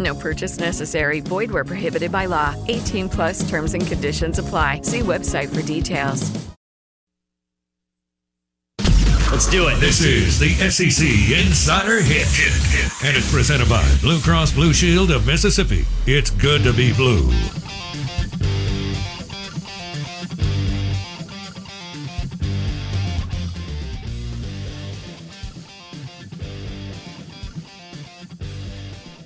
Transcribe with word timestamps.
No 0.00 0.14
purchase 0.14 0.58
necessary. 0.58 1.20
Void 1.20 1.50
where 1.50 1.64
prohibited 1.64 2.10
by 2.10 2.26
law. 2.26 2.54
18 2.68 3.08
plus 3.08 3.48
terms 3.48 3.74
and 3.74 3.86
conditions 3.86 4.38
apply. 4.38 4.80
See 4.82 5.00
website 5.00 5.54
for 5.54 5.62
details. 5.62 6.30
Let's 9.30 9.48
do 9.48 9.68
it. 9.68 9.76
This 9.76 10.04
is 10.04 10.38
the 10.40 10.50
SEC 10.68 11.06
Insider 11.46 12.02
Hit. 12.02 12.26
Hit, 12.26 12.52
hit. 12.52 13.08
And 13.08 13.16
it's 13.16 13.32
presented 13.32 13.68
by 13.68 13.86
Blue 14.02 14.20
Cross 14.20 14.52
Blue 14.52 14.72
Shield 14.72 15.10
of 15.12 15.26
Mississippi. 15.26 15.86
It's 16.06 16.30
good 16.30 16.62
to 16.64 16.72
be 16.72 16.92
blue. 16.92 17.30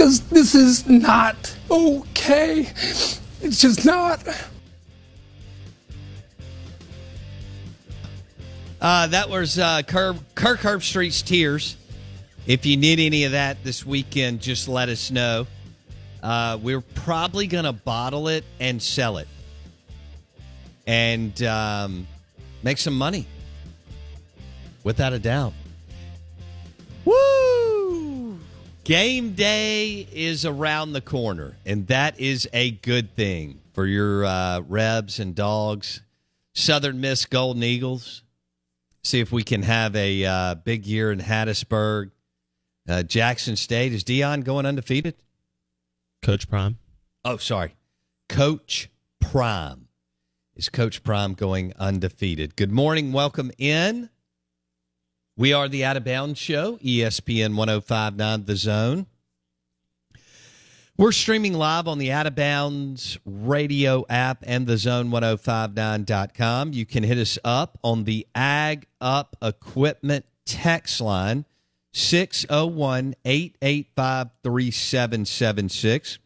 Because 0.05 0.21
this 0.29 0.55
is 0.55 0.87
not 0.87 1.57
okay. 1.71 2.59
It's 3.41 3.59
just 3.59 3.87
not. 3.87 4.23
Uh, 8.83 9.07
that 9.07 9.31
was 9.31 9.59
uh, 9.59 9.81
Kirk, 9.81 10.17
Kirk 10.35 10.61
Herbstreit's 10.61 11.23
Tears. 11.23 11.79
If 12.47 12.67
you 12.67 12.77
need 12.77 13.01
any 13.01 13.25
of 13.25 13.33
that 13.33 13.65
this 13.65 13.87
weekend, 13.87 14.43
just 14.43 14.69
let 14.69 14.91
us 14.91 15.11
know. 15.11 15.47
Uh, 16.23 16.59
we're 16.61 16.83
probably 16.83 17.47
going 17.47 17.65
to 17.65 17.73
bottle 17.73 18.29
it 18.29 18.45
and 18.61 18.83
sell 18.83 19.17
it 19.17 19.29
and 20.87 21.43
um, 21.45 22.07
make 22.63 22.77
some 22.77 22.99
money. 22.99 23.27
Without 24.83 25.15
a 25.15 25.19
doubt. 25.19 25.55
Woo! 27.07 27.54
Game 28.85 29.33
day 29.33 30.07
is 30.13 30.45
around 30.45 30.93
the 30.93 31.01
corner, 31.01 31.57
and 31.65 31.87
that 31.87 32.21
is 32.21 32.47
a 32.53 32.73
good 32.73 33.17
thing 33.17 33.61
for 33.73 33.87
your 33.87 34.27
uh, 34.27 34.61
Rebs 34.61 35.19
and 35.19 35.35
Dogs. 35.35 36.03
Southern 36.53 37.01
Miss 37.01 37.25
Golden 37.25 37.63
Eagles. 37.63 38.23
See 39.03 39.21
if 39.21 39.33
we 39.33 39.43
can 39.43 39.63
have 39.63 39.97
a 39.97 40.27
uh, 40.27 40.55
big 40.57 40.85
year 40.85 41.11
in 41.11 41.21
Hattiesburg. 41.21 42.11
Uh, 42.87 43.03
Jackson 43.03 43.57
State. 43.57 43.95
Is 43.95 44.05
Deion 44.05 44.45
going 44.45 44.67
undefeated? 44.67 45.15
Coach 46.21 46.47
Prime. 46.51 46.77
Oh, 47.25 47.39
sorry. 47.39 47.77
Coach 48.29 48.91
Prime. 49.19 49.89
Is 50.57 50.69
Coach 50.69 51.03
Prime 51.03 51.33
going 51.33 51.73
undefeated? 51.79 52.55
Good 52.55 52.71
morning. 52.71 53.13
Welcome 53.13 53.51
in. 53.57 54.11
We 55.37 55.53
are 55.53 55.69
the 55.69 55.85
Out 55.85 55.97
of 55.97 56.05
Bounds 56.05 56.39
Show, 56.39 56.77
ESPN 56.77 57.57
1059 57.57 58.45
The 58.45 58.55
Zone. 58.55 59.07
We're 60.97 61.11
streaming 61.11 61.55
live 61.55 61.89
on 61.89 61.99
the 61.99 62.13
Out 62.13 62.29
of 62.29 62.37
Bounds 62.37 63.19
radio 63.25 64.07
app 64.09 64.45
and 64.47 64.65
the 64.65 64.75
zone1059.com. 64.75 66.73
You 66.73 66.87
can 66.87 67.03
hit 67.03 67.19
us 67.19 67.37
up 67.43 67.81
on 67.83 68.05
the 68.05 68.29
Ag 68.37 68.87
Up 69.01 69.37
Equipment 69.43 70.25
text 70.47 71.01
line 71.01 71.47
601 71.95 73.17
885 73.25 74.29
3776. 74.45 76.19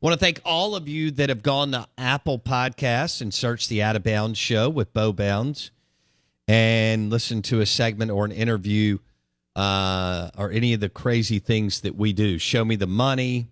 want 0.00 0.14
to 0.14 0.18
thank 0.18 0.40
all 0.42 0.74
of 0.74 0.88
you 0.88 1.10
that 1.10 1.28
have 1.28 1.42
gone 1.42 1.72
to 1.72 1.86
Apple 1.98 2.38
Podcasts 2.38 3.20
and 3.20 3.34
searched 3.34 3.68
the 3.68 3.82
Out 3.82 3.94
of 3.94 4.02
Bounds 4.02 4.38
show 4.38 4.70
with 4.70 4.94
Bo 4.94 5.12
Bounds 5.12 5.70
and 6.46 7.10
listen 7.10 7.42
to 7.42 7.60
a 7.60 7.66
segment 7.66 8.10
or 8.10 8.24
an 8.24 8.32
interview 8.32 8.98
uh, 9.56 10.30
or 10.36 10.50
any 10.50 10.74
of 10.74 10.80
the 10.80 10.88
crazy 10.88 11.38
things 11.38 11.80
that 11.80 11.96
we 11.96 12.12
do. 12.12 12.38
Show 12.38 12.64
me 12.64 12.76
the 12.76 12.86
money. 12.86 13.48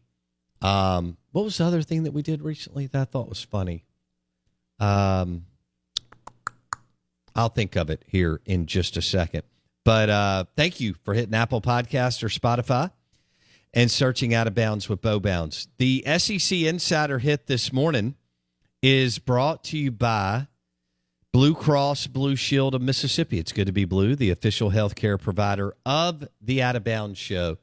Um, 0.60 1.16
what 1.32 1.44
was 1.44 1.58
the 1.58 1.64
other 1.64 1.82
thing 1.82 2.02
that 2.04 2.12
we 2.12 2.22
did 2.22 2.42
recently 2.42 2.86
that 2.86 3.00
I 3.00 3.04
thought 3.04 3.28
was 3.28 3.42
funny? 3.42 3.84
Um, 4.78 5.46
I'll 7.34 7.48
think 7.48 7.76
of 7.76 7.88
it 7.88 8.04
here 8.06 8.40
in 8.44 8.66
just 8.66 8.96
a 8.96 9.02
second. 9.02 9.42
But 9.84 10.10
uh, 10.10 10.44
thank 10.56 10.80
you 10.80 10.94
for 11.02 11.14
hitting 11.14 11.34
Apple 11.34 11.60
Podcast 11.60 12.22
or 12.22 12.28
Spotify 12.28 12.90
and 13.74 13.90
searching 13.90 14.34
Out 14.34 14.46
of 14.46 14.54
Bounds 14.54 14.88
with 14.88 15.00
Bo 15.00 15.18
Bounds. 15.18 15.68
The 15.78 16.04
SEC 16.18 16.58
Insider 16.58 17.18
Hit 17.18 17.46
this 17.46 17.72
morning 17.72 18.14
is 18.82 19.18
brought 19.18 19.64
to 19.64 19.78
you 19.78 19.90
by 19.90 20.46
Blue 21.32 21.54
Cross 21.54 22.08
Blue 22.08 22.36
Shield 22.36 22.74
of 22.74 22.82
Mississippi. 22.82 23.38
It's 23.38 23.52
good 23.52 23.64
to 23.64 23.72
be 23.72 23.86
blue. 23.86 24.14
The 24.14 24.28
official 24.28 24.70
healthcare 24.70 25.18
provider 25.18 25.74
of 25.86 26.28
the 26.42 26.60
Out 26.60 26.76
of 26.76 26.84
Bounds 26.84 27.18
show 27.18 27.56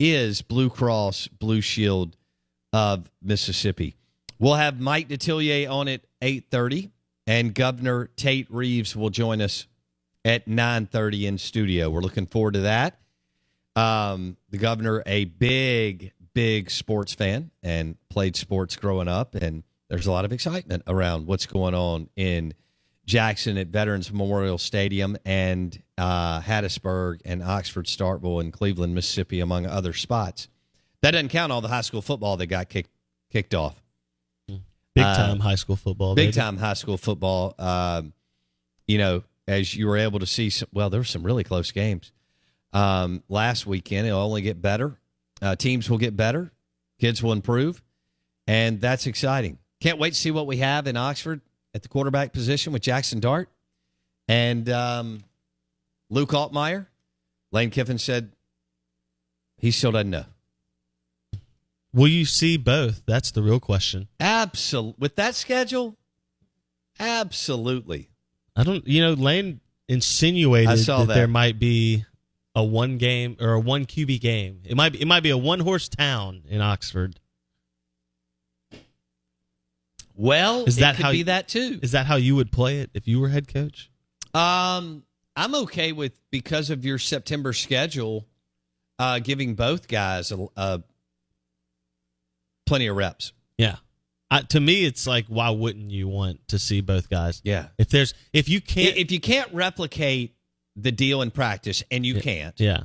is 0.00 0.40
Blue 0.40 0.70
Cross 0.70 1.28
Blue 1.28 1.60
Shield 1.60 2.16
of 2.72 3.10
Mississippi. 3.20 3.94
We'll 4.38 4.54
have 4.54 4.80
Mike 4.80 5.08
Detillier 5.08 5.70
on 5.70 5.86
at 5.88 6.00
8:30 6.22 6.92
and 7.26 7.54
Governor 7.54 8.06
Tate 8.16 8.50
Reeves 8.50 8.96
will 8.96 9.10
join 9.10 9.42
us 9.42 9.66
at 10.24 10.48
9:30 10.48 11.26
in 11.26 11.36
studio. 11.36 11.90
We're 11.90 12.00
looking 12.00 12.24
forward 12.24 12.54
to 12.54 12.60
that. 12.60 12.98
Um, 13.76 14.38
the 14.48 14.56
governor, 14.56 15.02
a 15.04 15.26
big, 15.26 16.12
big 16.32 16.70
sports 16.70 17.12
fan 17.12 17.50
and 17.62 17.98
played 18.08 18.34
sports 18.34 18.76
growing 18.76 19.08
up, 19.08 19.34
and 19.34 19.62
there's 19.90 20.06
a 20.06 20.10
lot 20.10 20.24
of 20.24 20.32
excitement 20.32 20.84
around 20.86 21.26
what's 21.26 21.44
going 21.44 21.74
on 21.74 22.08
in 22.16 22.54
Jackson 23.06 23.58
at 23.58 23.68
Veterans 23.68 24.12
Memorial 24.12 24.58
Stadium 24.58 25.16
and 25.24 25.80
uh, 25.98 26.40
Hattiesburg 26.40 27.20
and 27.24 27.42
Oxford, 27.42 27.86
Starkville, 27.86 28.40
and 28.40 28.52
Cleveland, 28.52 28.94
Mississippi, 28.94 29.40
among 29.40 29.66
other 29.66 29.92
spots. 29.92 30.48
That 31.02 31.10
doesn't 31.10 31.28
count 31.28 31.52
all 31.52 31.60
the 31.60 31.68
high 31.68 31.82
school 31.82 32.02
football 32.02 32.36
that 32.38 32.46
got 32.46 32.68
kicked 32.68 32.90
kicked 33.30 33.54
off. 33.54 33.80
Big 34.48 35.04
time 35.04 35.40
uh, 35.40 35.44
high 35.44 35.54
school 35.56 35.76
football. 35.76 36.14
Big 36.14 36.28
baby. 36.28 36.40
time 36.40 36.56
high 36.56 36.74
school 36.74 36.96
football. 36.96 37.54
Um, 37.58 38.12
you 38.86 38.96
know, 38.98 39.24
as 39.48 39.74
you 39.74 39.86
were 39.86 39.96
able 39.96 40.20
to 40.20 40.26
see, 40.26 40.50
some, 40.50 40.68
well, 40.72 40.88
there 40.88 41.00
were 41.00 41.04
some 41.04 41.24
really 41.24 41.44
close 41.44 41.72
games 41.72 42.12
um, 42.72 43.22
last 43.28 43.66
weekend. 43.66 44.06
It'll 44.06 44.20
only 44.20 44.42
get 44.42 44.62
better. 44.62 44.98
Uh, 45.42 45.56
teams 45.56 45.90
will 45.90 45.98
get 45.98 46.16
better. 46.16 46.52
Kids 47.00 47.22
will 47.22 47.32
improve, 47.32 47.82
and 48.46 48.80
that's 48.80 49.06
exciting. 49.06 49.58
Can't 49.80 49.98
wait 49.98 50.14
to 50.14 50.18
see 50.18 50.30
what 50.30 50.46
we 50.46 50.58
have 50.58 50.86
in 50.86 50.96
Oxford 50.96 51.40
at 51.74 51.82
the 51.82 51.88
quarterback 51.88 52.32
position 52.32 52.72
with 52.72 52.82
Jackson 52.82 53.20
Dart 53.20 53.48
and 54.28 54.68
um, 54.70 55.24
Luke 56.08 56.30
Altmaier. 56.30 56.86
Lane 57.52 57.70
Kiffin 57.70 57.98
said 57.98 58.32
he 59.58 59.70
still 59.70 59.92
doesn't 59.92 60.10
know. 60.10 60.24
Will 61.92 62.08
you 62.08 62.24
see 62.24 62.56
both? 62.56 63.02
That's 63.06 63.30
the 63.30 63.42
real 63.42 63.60
question. 63.60 64.08
Absolutely. 64.18 64.96
With 64.98 65.16
that 65.16 65.36
schedule, 65.36 65.96
absolutely. 66.98 68.10
I 68.56 68.64
don't. 68.64 68.86
You 68.86 69.02
know, 69.02 69.12
Lane 69.12 69.60
insinuated 69.88 70.78
that, 70.78 71.06
that. 71.06 71.14
there 71.14 71.28
might 71.28 71.58
be 71.60 72.04
a 72.54 72.64
one 72.64 72.98
game 72.98 73.36
or 73.40 73.52
a 73.52 73.60
one 73.60 73.86
QB 73.86 74.20
game. 74.20 74.62
It 74.64 74.76
might 74.76 74.92
be. 74.92 75.02
It 75.02 75.06
might 75.06 75.22
be 75.22 75.30
a 75.30 75.38
one 75.38 75.60
horse 75.60 75.88
town 75.88 76.42
in 76.48 76.60
Oxford. 76.60 77.20
Well, 80.14 80.64
Is 80.64 80.78
it 80.78 80.80
that 80.80 80.96
could 80.96 81.04
how 81.04 81.12
be 81.12 81.24
that 81.24 81.48
too? 81.48 81.80
Is 81.82 81.92
that 81.92 82.06
how 82.06 82.16
you 82.16 82.36
would 82.36 82.52
play 82.52 82.78
it 82.78 82.90
if 82.94 83.08
you 83.08 83.20
were 83.20 83.28
head 83.28 83.48
coach? 83.52 83.90
Um, 84.32 85.02
I'm 85.36 85.54
okay 85.56 85.92
with 85.92 86.20
because 86.30 86.70
of 86.70 86.84
your 86.84 86.98
September 86.98 87.52
schedule, 87.52 88.26
uh, 88.98 89.18
giving 89.18 89.54
both 89.54 89.88
guys 89.88 90.30
a, 90.30 90.46
a 90.56 90.82
plenty 92.66 92.86
of 92.86 92.96
reps. 92.96 93.32
Yeah. 93.58 93.76
I, 94.30 94.40
to 94.42 94.60
me, 94.60 94.84
it's 94.84 95.06
like, 95.06 95.26
why 95.26 95.50
wouldn't 95.50 95.90
you 95.90 96.08
want 96.08 96.46
to 96.48 96.58
see 96.58 96.80
both 96.80 97.10
guys? 97.10 97.40
Yeah. 97.44 97.68
If 97.78 97.88
there's, 97.90 98.14
if 98.32 98.48
you 98.48 98.60
can't, 98.60 98.96
If 98.96 99.12
you 99.12 99.20
can't 99.20 99.52
replicate 99.52 100.34
the 100.76 100.90
deal 100.92 101.22
in 101.22 101.30
practice, 101.30 101.82
and 101.90 102.04
you 102.04 102.14
Yeah. 102.14 102.20
can't, 102.20 102.60
yeah, 102.60 102.80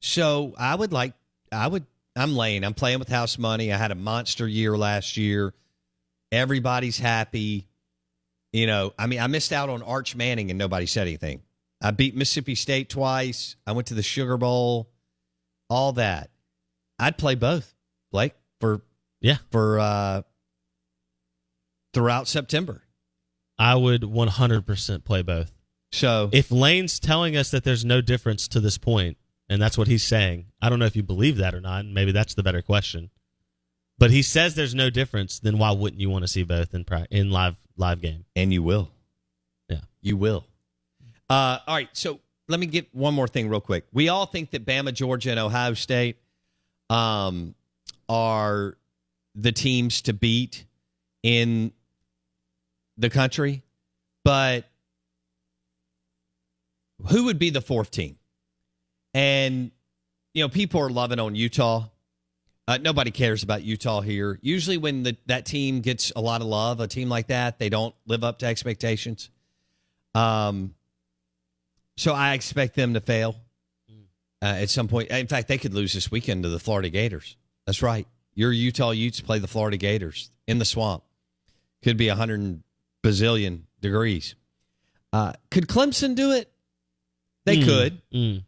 so 0.00 0.54
I 0.56 0.74
would 0.74 0.92
like, 0.92 1.14
I 1.50 1.66
would, 1.66 1.84
I'm 2.14 2.36
laying, 2.36 2.62
I'm 2.62 2.74
playing 2.74 3.00
with 3.00 3.08
house 3.08 3.38
money. 3.38 3.72
I 3.72 3.76
had 3.76 3.90
a 3.90 3.96
monster 3.96 4.46
year 4.46 4.76
last 4.76 5.16
year. 5.16 5.52
Everybody's 6.34 6.98
happy. 6.98 7.68
You 8.52 8.66
know, 8.66 8.92
I 8.98 9.06
mean, 9.06 9.20
I 9.20 9.26
missed 9.26 9.52
out 9.52 9.68
on 9.68 9.82
Arch 9.82 10.14
Manning 10.14 10.50
and 10.50 10.58
nobody 10.58 10.86
said 10.86 11.02
anything. 11.06 11.42
I 11.82 11.90
beat 11.90 12.16
Mississippi 12.16 12.54
State 12.54 12.88
twice. 12.88 13.56
I 13.66 13.72
went 13.72 13.88
to 13.88 13.94
the 13.94 14.02
Sugar 14.02 14.36
Bowl, 14.36 14.90
all 15.68 15.92
that. 15.94 16.30
I'd 16.98 17.18
play 17.18 17.34
both, 17.34 17.74
Blake, 18.12 18.34
for 18.60 18.82
yeah, 19.20 19.38
for 19.50 19.78
uh 19.78 20.22
throughout 21.92 22.28
September. 22.28 22.82
I 23.58 23.76
would 23.76 24.02
100% 24.02 25.04
play 25.04 25.22
both. 25.22 25.52
So 25.92 26.28
If 26.32 26.50
Lane's 26.50 26.98
telling 26.98 27.36
us 27.36 27.52
that 27.52 27.62
there's 27.62 27.84
no 27.84 28.00
difference 28.00 28.48
to 28.48 28.60
this 28.60 28.78
point, 28.78 29.16
and 29.48 29.62
that's 29.62 29.78
what 29.78 29.86
he's 29.86 30.02
saying, 30.02 30.46
I 30.60 30.68
don't 30.68 30.80
know 30.80 30.86
if 30.86 30.96
you 30.96 31.04
believe 31.04 31.36
that 31.36 31.54
or 31.54 31.60
not. 31.60 31.84
and 31.84 31.94
Maybe 31.94 32.10
that's 32.10 32.34
the 32.34 32.42
better 32.42 32.62
question. 32.62 33.10
But 33.98 34.10
he 34.10 34.22
says 34.22 34.54
there's 34.54 34.74
no 34.74 34.90
difference. 34.90 35.38
Then 35.38 35.58
why 35.58 35.70
wouldn't 35.70 36.00
you 36.00 36.10
want 36.10 36.24
to 36.24 36.28
see 36.28 36.42
both 36.42 36.74
in 36.74 36.84
pra- 36.84 37.06
in 37.10 37.30
live 37.30 37.56
live 37.76 38.00
game? 38.00 38.24
and 38.36 38.52
you 38.52 38.62
will. 38.62 38.90
Yeah. 39.68 39.80
You 40.02 40.16
will. 40.16 40.44
Uh, 41.30 41.58
all 41.66 41.74
right. 41.74 41.88
So 41.92 42.20
let 42.48 42.60
me 42.60 42.66
get 42.66 42.94
one 42.94 43.14
more 43.14 43.28
thing 43.28 43.48
real 43.48 43.60
quick. 43.60 43.86
We 43.92 44.08
all 44.08 44.26
think 44.26 44.50
that 44.50 44.66
Bama, 44.66 44.92
Georgia, 44.92 45.30
and 45.30 45.40
Ohio 45.40 45.74
State 45.74 46.18
um, 46.90 47.54
are 48.08 48.76
the 49.34 49.52
teams 49.52 50.02
to 50.02 50.12
beat 50.12 50.64
in 51.22 51.72
the 52.96 53.10
country, 53.10 53.62
but 54.24 54.64
who 57.10 57.24
would 57.24 57.38
be 57.38 57.50
the 57.50 57.60
fourth 57.60 57.90
team? 57.90 58.18
And 59.14 59.70
you 60.32 60.42
know, 60.42 60.48
people 60.48 60.80
are 60.80 60.90
loving 60.90 61.18
on 61.18 61.34
Utah. 61.34 61.86
Uh, 62.66 62.78
nobody 62.80 63.10
cares 63.10 63.42
about 63.42 63.62
Utah 63.62 64.00
here. 64.00 64.38
Usually, 64.42 64.78
when 64.78 65.02
the, 65.02 65.16
that 65.26 65.44
team 65.44 65.80
gets 65.80 66.12
a 66.16 66.20
lot 66.20 66.40
of 66.40 66.46
love, 66.46 66.80
a 66.80 66.86
team 66.86 67.08
like 67.10 67.26
that, 67.26 67.58
they 67.58 67.68
don't 67.68 67.94
live 68.06 68.24
up 68.24 68.38
to 68.38 68.46
expectations. 68.46 69.28
Um, 70.14 70.74
so 71.96 72.14
I 72.14 72.32
expect 72.32 72.74
them 72.74 72.94
to 72.94 73.00
fail 73.00 73.36
uh, 74.42 74.46
at 74.46 74.70
some 74.70 74.88
point. 74.88 75.10
In 75.10 75.26
fact, 75.26 75.48
they 75.48 75.58
could 75.58 75.74
lose 75.74 75.92
this 75.92 76.10
weekend 76.10 76.44
to 76.44 76.48
the 76.48 76.58
Florida 76.58 76.88
Gators. 76.88 77.36
That's 77.66 77.82
right. 77.82 78.06
Your 78.34 78.50
Utah 78.50 78.90
Utes 78.90 79.20
play 79.20 79.38
the 79.38 79.46
Florida 79.46 79.76
Gators 79.76 80.30
in 80.46 80.58
the 80.58 80.64
swamp. 80.64 81.02
Could 81.82 81.96
be 81.98 82.08
a 82.08 82.14
hundred 82.16 82.62
bazillion 83.02 83.62
degrees. 83.80 84.34
Uh, 85.12 85.34
could 85.50 85.68
Clemson 85.68 86.14
do 86.14 86.32
it? 86.32 86.50
They 87.44 87.58
Mm, 87.58 87.64
could. 87.64 88.02
mm. 88.10 88.42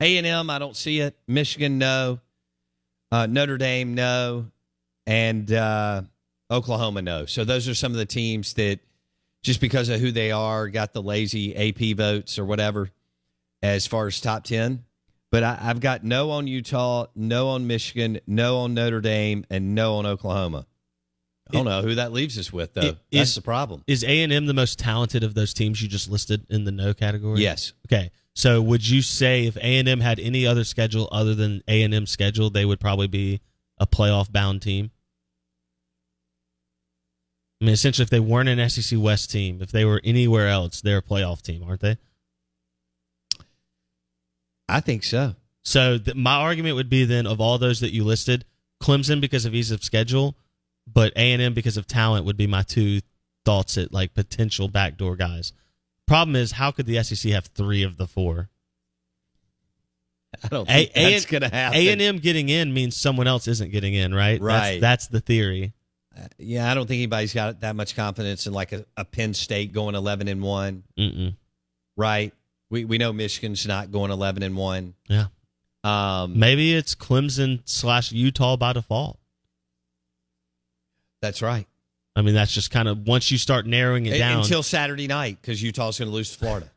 Uh, 0.00 0.04
A 0.04 0.16
and 0.18 0.26
M, 0.26 0.50
I 0.50 0.58
don't 0.58 0.76
see 0.76 1.00
it. 1.00 1.16
Michigan, 1.28 1.78
no. 1.78 2.20
Uh, 3.12 3.26
Notre 3.26 3.58
Dame, 3.58 3.94
no, 3.94 4.46
and 5.04 5.52
uh, 5.52 6.02
Oklahoma, 6.48 7.02
no. 7.02 7.26
So 7.26 7.44
those 7.44 7.68
are 7.68 7.74
some 7.74 7.90
of 7.90 7.98
the 7.98 8.06
teams 8.06 8.54
that, 8.54 8.78
just 9.42 9.60
because 9.60 9.88
of 9.88 9.98
who 10.00 10.12
they 10.12 10.30
are, 10.30 10.68
got 10.68 10.92
the 10.92 11.02
lazy 11.02 11.56
AP 11.56 11.96
votes 11.96 12.38
or 12.38 12.44
whatever, 12.44 12.90
as 13.62 13.84
far 13.88 14.06
as 14.06 14.20
top 14.20 14.44
ten. 14.44 14.84
But 15.32 15.42
I, 15.42 15.58
I've 15.60 15.80
got 15.80 16.04
no 16.04 16.30
on 16.30 16.46
Utah, 16.46 17.06
no 17.16 17.48
on 17.48 17.66
Michigan, 17.66 18.20
no 18.28 18.58
on 18.58 18.74
Notre 18.74 19.00
Dame, 19.00 19.44
and 19.50 19.74
no 19.74 19.96
on 19.96 20.06
Oklahoma. 20.06 20.66
I 21.48 21.52
don't 21.52 21.64
know 21.64 21.82
who 21.82 21.96
that 21.96 22.12
leaves 22.12 22.38
us 22.38 22.52
with, 22.52 22.74
though. 22.74 22.82
It- 22.82 22.98
That's 23.10 23.30
is- 23.30 23.34
the 23.34 23.42
problem. 23.42 23.82
Is 23.88 24.04
A 24.04 24.22
and 24.22 24.32
M 24.32 24.46
the 24.46 24.54
most 24.54 24.78
talented 24.78 25.24
of 25.24 25.34
those 25.34 25.52
teams 25.52 25.82
you 25.82 25.88
just 25.88 26.08
listed 26.08 26.46
in 26.48 26.62
the 26.62 26.70
no 26.70 26.94
category? 26.94 27.40
Yes. 27.40 27.72
Okay. 27.88 28.12
So 28.34 28.62
would 28.62 28.88
you 28.88 29.02
say 29.02 29.46
if 29.46 29.56
A 29.56 29.78
and 29.78 29.88
M 29.88 30.00
had 30.00 30.20
any 30.20 30.46
other 30.46 30.64
schedule 30.64 31.08
other 31.10 31.34
than 31.34 31.62
A 31.68 31.82
and 31.82 31.92
M 31.92 32.06
schedule, 32.06 32.50
they 32.50 32.64
would 32.64 32.80
probably 32.80 33.08
be 33.08 33.40
a 33.78 33.86
playoff 33.86 34.30
bound 34.30 34.62
team? 34.62 34.90
I 37.60 37.66
mean, 37.66 37.74
essentially, 37.74 38.04
if 38.04 38.10
they 38.10 38.20
weren't 38.20 38.48
an 38.48 38.70
SEC 38.70 38.98
West 38.98 39.30
team, 39.30 39.60
if 39.60 39.70
they 39.70 39.84
were 39.84 40.00
anywhere 40.02 40.48
else, 40.48 40.80
they're 40.80 40.98
a 40.98 41.02
playoff 41.02 41.42
team, 41.42 41.62
aren't 41.62 41.80
they? 41.80 41.98
I 44.68 44.80
think 44.80 45.02
so. 45.02 45.34
So 45.62 45.98
th- 45.98 46.16
my 46.16 46.36
argument 46.36 46.76
would 46.76 46.88
be 46.88 47.04
then 47.04 47.26
of 47.26 47.40
all 47.40 47.58
those 47.58 47.80
that 47.80 47.92
you 47.92 48.04
listed, 48.04 48.44
Clemson 48.82 49.20
because 49.20 49.44
of 49.44 49.54
ease 49.54 49.70
of 49.70 49.84
schedule, 49.84 50.36
but 50.90 51.12
A 51.16 51.32
and 51.32 51.42
M 51.42 51.52
because 51.52 51.76
of 51.76 51.86
talent 51.86 52.24
would 52.24 52.36
be 52.36 52.46
my 52.46 52.62
two 52.62 53.00
thoughts 53.44 53.76
at 53.76 53.92
like 53.92 54.14
potential 54.14 54.68
backdoor 54.68 55.16
guys. 55.16 55.52
Problem 56.10 56.34
is, 56.34 56.50
how 56.50 56.72
could 56.72 56.86
the 56.86 57.00
SEC 57.04 57.30
have 57.30 57.46
three 57.46 57.84
of 57.84 57.96
the 57.96 58.08
four? 58.08 58.48
I 60.42 60.48
don't 60.48 60.68
A 60.68 60.86
think 60.86 60.92
that's 60.92 61.24
going 61.26 61.42
to 61.42 61.48
happen. 61.48 61.78
A 61.78 61.88
and 61.90 62.02
M 62.02 62.18
getting 62.18 62.48
in 62.48 62.74
means 62.74 62.96
someone 62.96 63.28
else 63.28 63.46
isn't 63.46 63.70
getting 63.70 63.94
in, 63.94 64.12
right? 64.12 64.40
Right. 64.40 64.80
That's, 64.80 64.80
that's 64.80 65.06
the 65.06 65.20
theory. 65.20 65.72
Yeah, 66.36 66.68
I 66.68 66.74
don't 66.74 66.88
think 66.88 66.98
anybody's 66.98 67.32
got 67.32 67.60
that 67.60 67.76
much 67.76 67.94
confidence 67.94 68.48
in 68.48 68.52
like 68.52 68.72
a, 68.72 68.84
a 68.96 69.04
Penn 69.04 69.34
State 69.34 69.72
going 69.72 69.94
eleven 69.94 70.26
and 70.26 70.42
one, 70.42 70.82
Mm-mm. 70.98 71.36
right? 71.96 72.34
We 72.70 72.84
we 72.84 72.98
know 72.98 73.12
Michigan's 73.12 73.64
not 73.64 73.92
going 73.92 74.10
eleven 74.10 74.42
and 74.42 74.56
one. 74.56 74.94
Yeah. 75.08 75.26
Um, 75.84 76.36
Maybe 76.40 76.74
it's 76.74 76.96
Clemson 76.96 77.60
slash 77.66 78.10
Utah 78.10 78.56
by 78.56 78.72
default. 78.72 79.16
that's 81.22 81.40
right. 81.40 81.68
I 82.16 82.22
mean, 82.22 82.34
that's 82.34 82.52
just 82.52 82.70
kind 82.70 82.88
of 82.88 83.06
once 83.06 83.30
you 83.30 83.38
start 83.38 83.66
narrowing 83.66 84.06
it 84.06 84.18
down. 84.18 84.40
until 84.40 84.62
Saturday 84.62 85.06
night 85.06 85.38
because 85.40 85.62
Utah's 85.62 85.98
going 85.98 86.10
to 86.10 86.14
lose 86.14 86.32
to 86.32 86.38
Florida. 86.38 86.70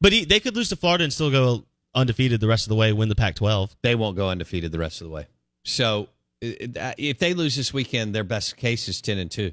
but 0.00 0.12
he, 0.12 0.24
they 0.24 0.40
could 0.40 0.54
lose 0.56 0.68
to 0.70 0.76
Florida 0.76 1.04
and 1.04 1.12
still 1.12 1.30
go 1.30 1.64
undefeated 1.94 2.40
the 2.40 2.46
rest 2.48 2.66
of 2.66 2.68
the 2.68 2.76
way, 2.76 2.92
win 2.92 3.08
the 3.08 3.16
Pac-12. 3.16 3.74
They 3.82 3.94
won't 3.96 4.16
go 4.16 4.28
undefeated 4.30 4.70
the 4.72 4.78
rest 4.78 5.00
of 5.00 5.08
the 5.08 5.12
way. 5.12 5.26
So 5.64 6.08
i- 6.42 6.94
if 6.96 7.18
they 7.18 7.34
lose 7.34 7.56
this 7.56 7.72
weekend, 7.74 8.14
their 8.14 8.24
best 8.24 8.56
case 8.56 8.88
is 8.88 9.00
ten 9.00 9.18
and 9.18 9.30
two. 9.30 9.52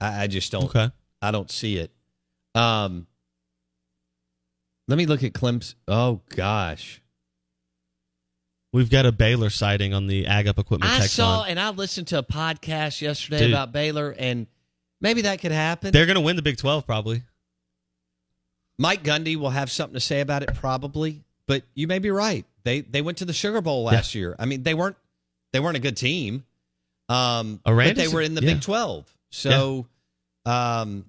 I, 0.00 0.22
I 0.22 0.26
just 0.28 0.52
don't. 0.52 0.64
Okay. 0.64 0.90
I 1.20 1.30
don't 1.32 1.50
see 1.50 1.76
it. 1.76 1.90
Um, 2.54 3.06
let 4.88 4.96
me 4.96 5.06
look 5.06 5.22
at 5.22 5.32
Clemson. 5.32 5.74
Oh 5.88 6.20
gosh. 6.30 7.02
We've 8.72 8.90
got 8.90 9.04
a 9.04 9.12
Baylor 9.12 9.50
sighting 9.50 9.94
on 9.94 10.06
the 10.06 10.26
Ag 10.26 10.46
Up 10.46 10.58
Equipment 10.58 10.92
I 10.92 11.00
text 11.00 11.14
saw 11.14 11.42
and 11.42 11.58
I 11.58 11.70
listened 11.70 12.06
to 12.08 12.18
a 12.18 12.22
podcast 12.22 13.00
yesterday 13.00 13.40
Dude. 13.40 13.50
about 13.50 13.72
Baylor, 13.72 14.14
and 14.16 14.46
maybe 15.00 15.22
that 15.22 15.40
could 15.40 15.50
happen. 15.50 15.90
They're 15.92 16.06
going 16.06 16.14
to 16.14 16.20
win 16.20 16.36
the 16.36 16.42
Big 16.42 16.56
12 16.56 16.86
probably. 16.86 17.22
Mike 18.78 19.02
Gundy 19.02 19.36
will 19.36 19.50
have 19.50 19.70
something 19.70 19.94
to 19.94 20.00
say 20.00 20.20
about 20.20 20.42
it, 20.42 20.54
probably. 20.54 21.22
But 21.46 21.64
you 21.74 21.86
may 21.86 21.98
be 21.98 22.10
right. 22.10 22.46
They 22.62 22.80
they 22.80 23.02
went 23.02 23.18
to 23.18 23.24
the 23.24 23.32
Sugar 23.32 23.60
Bowl 23.60 23.84
last 23.84 24.14
year. 24.14 24.36
I 24.38 24.46
mean, 24.46 24.62
they 24.62 24.72
weren't 24.72 24.96
they 25.52 25.60
weren't 25.60 25.76
a 25.76 25.80
good 25.80 25.96
team, 25.96 26.44
um, 27.08 27.60
but 27.64 27.96
they 27.96 28.08
were 28.08 28.22
in 28.22 28.34
the 28.34 28.42
yeah. 28.42 28.54
Big 28.54 28.62
Twelve. 28.62 29.12
So, 29.30 29.86
um, 30.46 31.04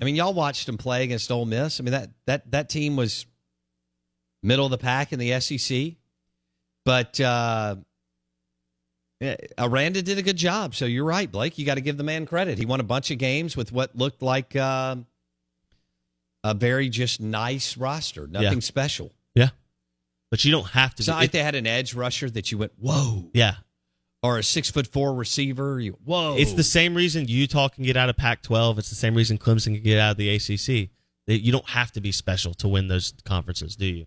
I 0.00 0.04
mean, 0.04 0.14
y'all 0.14 0.32
watched 0.32 0.66
them 0.66 0.78
play 0.78 1.04
against 1.04 1.30
Ole 1.30 1.44
Miss. 1.44 1.80
I 1.80 1.82
mean 1.82 1.92
that 1.92 2.10
that 2.26 2.50
that 2.52 2.68
team 2.68 2.96
was 2.96 3.26
middle 4.42 4.64
of 4.64 4.70
the 4.70 4.78
pack 4.78 5.12
in 5.12 5.18
the 5.18 5.38
SEC, 5.40 5.92
but 6.84 7.20
uh, 7.20 7.76
Aranda 9.58 10.02
did 10.02 10.18
a 10.18 10.22
good 10.22 10.36
job. 10.36 10.74
So 10.74 10.86
you're 10.86 11.04
right, 11.04 11.30
Blake. 11.30 11.58
You 11.58 11.66
got 11.66 11.74
to 11.74 11.80
give 11.82 11.96
the 11.96 12.04
man 12.04 12.26
credit. 12.26 12.58
He 12.58 12.64
won 12.66 12.80
a 12.80 12.84
bunch 12.84 13.10
of 13.10 13.18
games 13.18 13.56
with 13.56 13.70
what 13.72 13.94
looked 13.94 14.22
like 14.22 14.56
uh, 14.56 14.96
a 16.42 16.54
very 16.54 16.88
just 16.88 17.20
nice 17.20 17.76
roster. 17.76 18.26
Nothing 18.26 18.54
Yeah. 18.54 18.60
special. 18.60 19.12
Yeah. 19.34 19.50
But 20.30 20.44
you 20.44 20.52
don't 20.52 20.68
have 20.70 20.94
to 20.94 21.00
It's 21.02 21.08
not 21.08 21.16
like 21.16 21.26
it. 21.26 21.32
they 21.32 21.42
had 21.42 21.54
an 21.54 21.66
edge 21.66 21.92
rusher 21.94 22.30
that 22.30 22.50
you 22.50 22.58
went, 22.58 22.72
whoa, 22.78 23.30
Yeah. 23.34 23.56
or 24.22 24.38
a 24.38 24.42
six 24.42 24.70
foot 24.70 24.86
four 24.86 25.14
receiver. 25.14 25.78
You 25.80 25.98
whoa. 26.04 26.36
It's 26.38 26.54
the 26.54 26.64
same 26.64 26.94
reason 26.94 27.28
Utah 27.28 27.68
can 27.68 27.84
get 27.84 27.96
out 27.98 28.08
of 28.08 28.16
Pac-12. 28.16 28.78
It's 28.78 28.88
the 28.88 28.94
same 28.96 29.14
reason 29.14 29.36
Clemson 29.38 29.74
can 29.74 29.82
get 29.82 29.98
out 29.98 30.12
of 30.12 30.16
the 30.16 30.30
ACC. 30.30 30.90
You 31.26 31.52
don't 31.52 31.68
have 31.68 31.92
to 31.92 32.00
be 32.00 32.10
special 32.10 32.54
to 32.54 32.68
win 32.68 32.88
those 32.88 33.12
conferences, 33.24 33.76
do 33.76 33.86
you? 33.86 34.06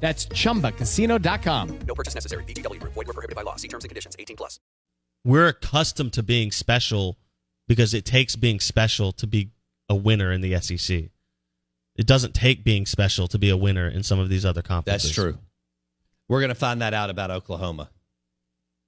That's 0.00 0.26
chumbacasino.com. 0.26 1.78
No 1.86 1.94
purchase 1.94 2.14
necessary. 2.14 2.44
VGW 2.44 2.80
Group. 2.80 2.92
Void 2.94 3.06
were 3.06 3.12
prohibited 3.12 3.34
by 3.36 3.42
law. 3.42 3.56
See 3.56 3.68
terms 3.68 3.84
and 3.84 3.88
conditions. 3.88 4.14
18 4.18 4.36
plus. 4.36 4.60
We're 5.24 5.48
accustomed 5.48 6.12
to 6.12 6.22
being 6.22 6.52
special 6.52 7.18
because 7.66 7.94
it 7.94 8.04
takes 8.04 8.36
being 8.36 8.60
special 8.60 9.10
to 9.12 9.26
be 9.26 9.50
a 9.88 9.94
winner 9.94 10.30
in 10.32 10.40
the 10.40 10.58
SEC. 10.60 11.04
It 11.96 12.06
doesn't 12.06 12.34
take 12.34 12.62
being 12.62 12.86
special 12.86 13.26
to 13.28 13.38
be 13.38 13.48
a 13.50 13.56
winner 13.56 13.88
in 13.88 14.02
some 14.02 14.18
of 14.18 14.28
these 14.28 14.44
other 14.44 14.62
conferences. 14.62 15.08
That's 15.10 15.14
true. 15.14 15.38
We're 16.28 16.40
going 16.40 16.50
to 16.50 16.54
find 16.54 16.82
that 16.82 16.92
out 16.94 17.08
about 17.10 17.30
Oklahoma. 17.30 17.88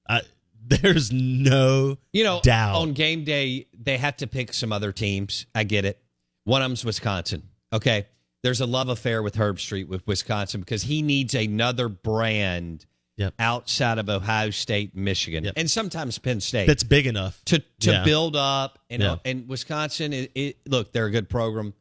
I, 0.09 0.21
there's 0.67 1.11
no 1.11 1.97
You 2.13 2.25
know, 2.25 2.41
doubt. 2.43 2.77
on 2.77 2.93
game 2.93 3.25
day, 3.25 3.67
they 3.79 3.97
have 3.97 4.19
to 4.19 4.27
pick 4.27 4.53
some 4.53 4.73
other 4.73 4.93
teams. 4.93 5.47
I 5.55 5.65
get 5.65 5.85
it. 5.85 6.01
One 6.45 6.63
of 6.63 6.69
them's 6.69 6.85
Wisconsin. 6.85 7.43
Okay. 7.73 8.07
There's 8.43 8.61
a 8.61 8.67
love 8.67 8.89
affair 8.89 9.23
with 9.23 9.35
Herbstreit 9.37 9.89
with 9.89 10.07
Wisconsin 10.07 10.61
because 10.61 10.83
he 10.85 11.03
needs 11.03 11.35
another 11.35 11.89
brand 11.89 12.87
Yep. 13.17 13.35
outside 13.41 13.99
of 13.99 14.09
Ohio 14.09 14.51
State, 14.51 14.95
Michigan, 14.95 15.43
Yep. 15.43 15.55
and 15.57 15.69
sometimes 15.69 16.19
Penn 16.19 16.41
State. 16.41 16.69
That's 16.69 16.85
big 16.85 17.05
enough 17.09 17.43
to 17.47 17.59
to 17.81 17.91
Yeah. 17.91 18.05
build 18.05 18.37
up 18.37 18.79
and 18.91 19.03
Yeah. 19.03 19.17
and 19.25 19.49
Wisconsin 19.49 20.13
it, 20.13 20.31
it, 20.37 20.57
look 20.69 20.93
they're 20.93 21.07
a 21.07 21.11
good 21.11 21.29
program 21.29 21.75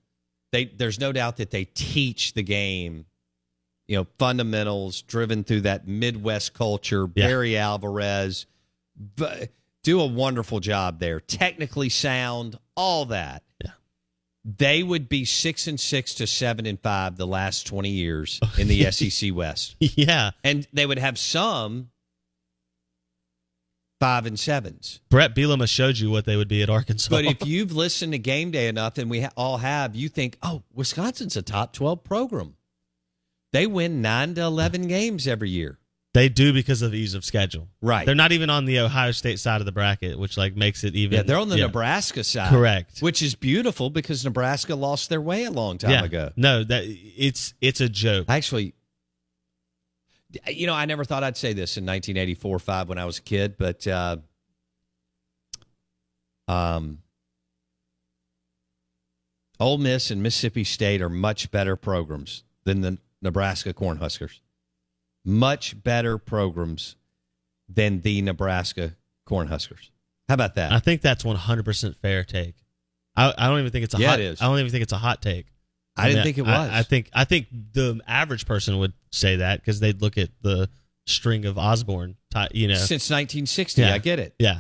they 0.52 0.66
there's 0.66 1.00
no 1.00 1.12
doubt 1.12 1.38
that 1.38 1.52
they 1.52 1.66
teach 1.66 2.34
the 2.34 2.42
game 2.42 3.06
you 3.88 3.98
know 3.98 4.08
fundamentals 4.18 5.04
driven 5.04 5.44
through 5.44 5.62
that 5.62 5.88
Midwest 5.88 6.56
culture 6.56 7.08
Yeah. 7.16 7.28
Barry 7.28 7.56
Alvarez 7.56 8.48
but 9.16 9.52
do 9.84 10.02
a 10.02 10.08
wonderful 10.08 10.60
job 10.60 11.00
there 11.00 11.20
technically 11.20 11.90
sound 11.90 12.58
all 12.76 13.06
that. 13.06 13.44
They 14.50 14.82
would 14.82 15.10
be 15.10 15.26
6 15.26 15.68
and 15.68 15.78
6 15.78 16.14
to 16.16 16.26
7 16.26 16.66
and 16.66 16.80
5 16.80 17.18
the 17.18 17.28
last 17.28 17.68
20 17.68 17.90
years 17.90 18.40
in 18.58 18.70
the 18.70 18.90
SEC 18.92 19.36
West 19.36 19.76
Yeah. 19.80 20.32
and 20.44 20.66
they 20.72 20.86
would 20.86 21.00
have 21.00 21.20
some 21.20 21.90
5 24.00 24.26
and 24.28 24.38
7s 24.38 25.00
Brett 25.10 25.36
Bielema 25.36 25.68
showed 25.68 25.98
you 25.98 26.10
what 26.12 26.26
they 26.26 26.38
would 26.38 26.48
be 26.48 26.62
at 26.64 26.70
Arkansas. 26.70 27.10
But 27.10 27.26
if 27.26 27.38
you've 27.46 27.72
listened 27.74 28.14
to 28.14 28.20
game 28.20 28.52
day 28.52 28.68
enough, 28.68 28.98
and 28.98 29.10
we 29.10 29.22
ha- 29.22 29.32
all 29.36 29.58
have, 29.58 29.96
you 29.96 30.08
think, 30.08 30.38
oh, 30.44 30.64
Wisconsin's 30.74 31.36
a 31.36 31.42
top 31.42 31.74
12 31.74 32.04
program. 32.04 32.56
They 33.54 33.66
win 33.66 34.02
9 34.02 34.36
to 34.36 34.42
11 34.44 34.88
games 34.88 35.28
every 35.28 35.50
year. 35.50 35.80
They 36.14 36.30
do 36.30 36.54
because 36.54 36.82
of 36.82 36.94
ease 36.94 37.14
of 37.14 37.24
schedule. 37.24 37.68
Right. 37.82 38.06
They're 38.06 38.16
not 38.16 38.32
even 38.32 38.50
on 38.50 38.66
the 38.66 38.80
Ohio 38.80 39.12
State 39.12 39.40
side 39.40 39.62
of 39.62 39.66
the 39.66 39.72
bracket, 39.72 40.18
which 40.18 40.38
like 40.38 40.56
makes 40.56 40.84
it 40.84 40.96
even 40.96 41.18
Yeah, 41.18 41.24
they're 41.24 41.38
on 41.38 41.50
the 41.50 41.58
yeah. 41.58 41.66
Nebraska 41.66 42.24
side. 42.24 42.50
Correct. 42.50 43.00
Which 43.02 43.22
is 43.22 43.36
beautiful 43.36 43.90
because 43.90 44.24
Nebraska 44.26 44.76
lost 44.76 45.10
their 45.10 45.22
way 45.22 45.44
a 45.44 45.52
long 45.52 45.78
time 45.78 45.92
yeah. 45.92 46.04
ago. 46.04 46.32
No, 46.36 46.64
that 46.64 46.84
it's 46.86 47.54
it's 47.62 47.82
a 47.82 47.90
joke. 47.90 48.26
Actually, 48.30 48.74
you 50.48 50.68
know, 50.68 50.74
I 50.74 50.86
never 50.86 51.04
thought 51.04 51.24
I'd 51.24 51.38
say 51.38 51.54
this 51.54 51.78
in 51.78 51.86
1984 51.86 52.60
5 52.60 52.90
when 52.90 52.98
I 52.98 53.06
was 53.06 53.20
a 53.20 53.22
kid, 53.22 53.56
but 53.58 53.86
uh, 53.86 54.18
um, 56.48 57.00
Ole 59.60 59.78
Miss 59.78 60.12
and 60.12 60.22
Mississippi 60.22 60.64
State 60.64 61.02
are 61.02 61.10
much 61.10 61.52
better 61.52 61.76
programs 61.76 62.44
than 62.64 62.82
the 62.82 62.98
Nebraska 63.22 63.74
Cornhuskers. 63.74 64.40
Much 65.28 65.82
better 65.84 66.18
programs 66.18 66.96
than 67.68 68.00
the 68.02 68.22
Nebraska 68.22 68.96
Cornhuskers. 69.28 69.90
How 70.30 70.36
about 70.36 70.56
that? 70.56 70.72
I 70.72 70.80
think 70.80 71.02
that's 71.02 71.24
100% 71.24 71.96
fair 71.98 72.24
take. 72.24 72.56
I, 73.16 73.34
I 73.38 73.48
don't 73.48 73.60
even 73.60 73.72
think 73.72 73.84
it's 73.84 73.94
a 73.94 73.98
Yeah, 74.00 74.10
hot 74.12 74.20
it 74.22 74.24
is. 74.26 74.42
I 74.42 74.46
don't 74.46 74.60
even 74.60 74.72
think 74.72 74.84
it's 74.84 74.94
a 74.94 74.98
hot 74.98 75.22
take. 75.22 75.48
I 75.98 76.06
didn't 76.08 76.18
mean, 76.20 76.24
think 76.26 76.38
it 76.38 76.42
was. 76.44 76.70
I, 76.72 76.84
think 76.84 77.10
I 77.14 77.26
think 77.26 77.48
the 77.74 78.00
average 78.08 78.46
person 78.46 78.78
would 78.80 78.94
say 79.12 79.38
that 79.38 79.60
because 79.60 79.80
they'd 79.82 80.02
look 80.02 80.18
at 80.18 80.30
the 80.44 80.70
string 81.08 81.46
of 81.46 81.58
Osborne, 81.58 82.16
you 82.52 82.68
know. 82.70 82.76
Since 82.76 83.10
1960, 83.10 83.82
Yeah. 83.82 83.94
I 83.94 83.98
get 83.98 84.20
it. 84.20 84.34
yeah, 84.40 84.60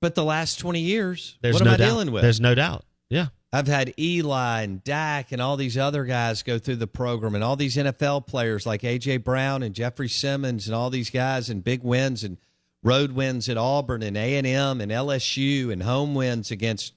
But 0.00 0.14
the 0.16 0.24
last 0.24 0.58
20 0.58 0.80
years, 0.80 1.36
there's 1.42 1.54
what 1.54 1.64
no 1.64 1.70
am 1.70 1.74
I 1.74 1.76
doubt. 1.76 1.86
dealing 1.86 2.10
with? 2.12 2.22
There's 2.22 2.40
no 2.40 2.54
doubt. 2.54 2.84
Yeah, 3.10 3.26
I've 3.54 3.68
had 3.68 3.94
Eli 3.96 4.62
and 4.62 4.82
Dak 4.82 5.30
and 5.30 5.40
all 5.40 5.56
these 5.56 5.78
other 5.78 6.04
guys 6.04 6.42
go 6.42 6.58
through 6.58 6.74
the 6.76 6.88
program, 6.88 7.36
and 7.36 7.44
all 7.44 7.54
these 7.54 7.76
NFL 7.76 8.26
players 8.26 8.66
like 8.66 8.82
AJ 8.82 9.22
Brown 9.22 9.62
and 9.62 9.72
Jeffrey 9.74 10.08
Simmons 10.08 10.66
and 10.66 10.74
all 10.74 10.90
these 10.90 11.08
guys 11.08 11.50
and 11.50 11.62
big 11.62 11.84
wins 11.84 12.24
and 12.24 12.36
road 12.82 13.12
wins 13.12 13.48
at 13.48 13.56
Auburn 13.56 14.02
and 14.02 14.16
A 14.16 14.36
and 14.38 14.46
M 14.46 14.80
and 14.80 14.90
LSU 14.90 15.72
and 15.72 15.84
home 15.84 16.16
wins 16.16 16.50
against 16.50 16.94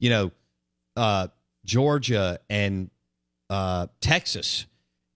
you 0.00 0.10
know 0.10 0.32
uh, 0.96 1.28
Georgia 1.64 2.40
and 2.50 2.90
uh, 3.48 3.86
Texas 4.00 4.66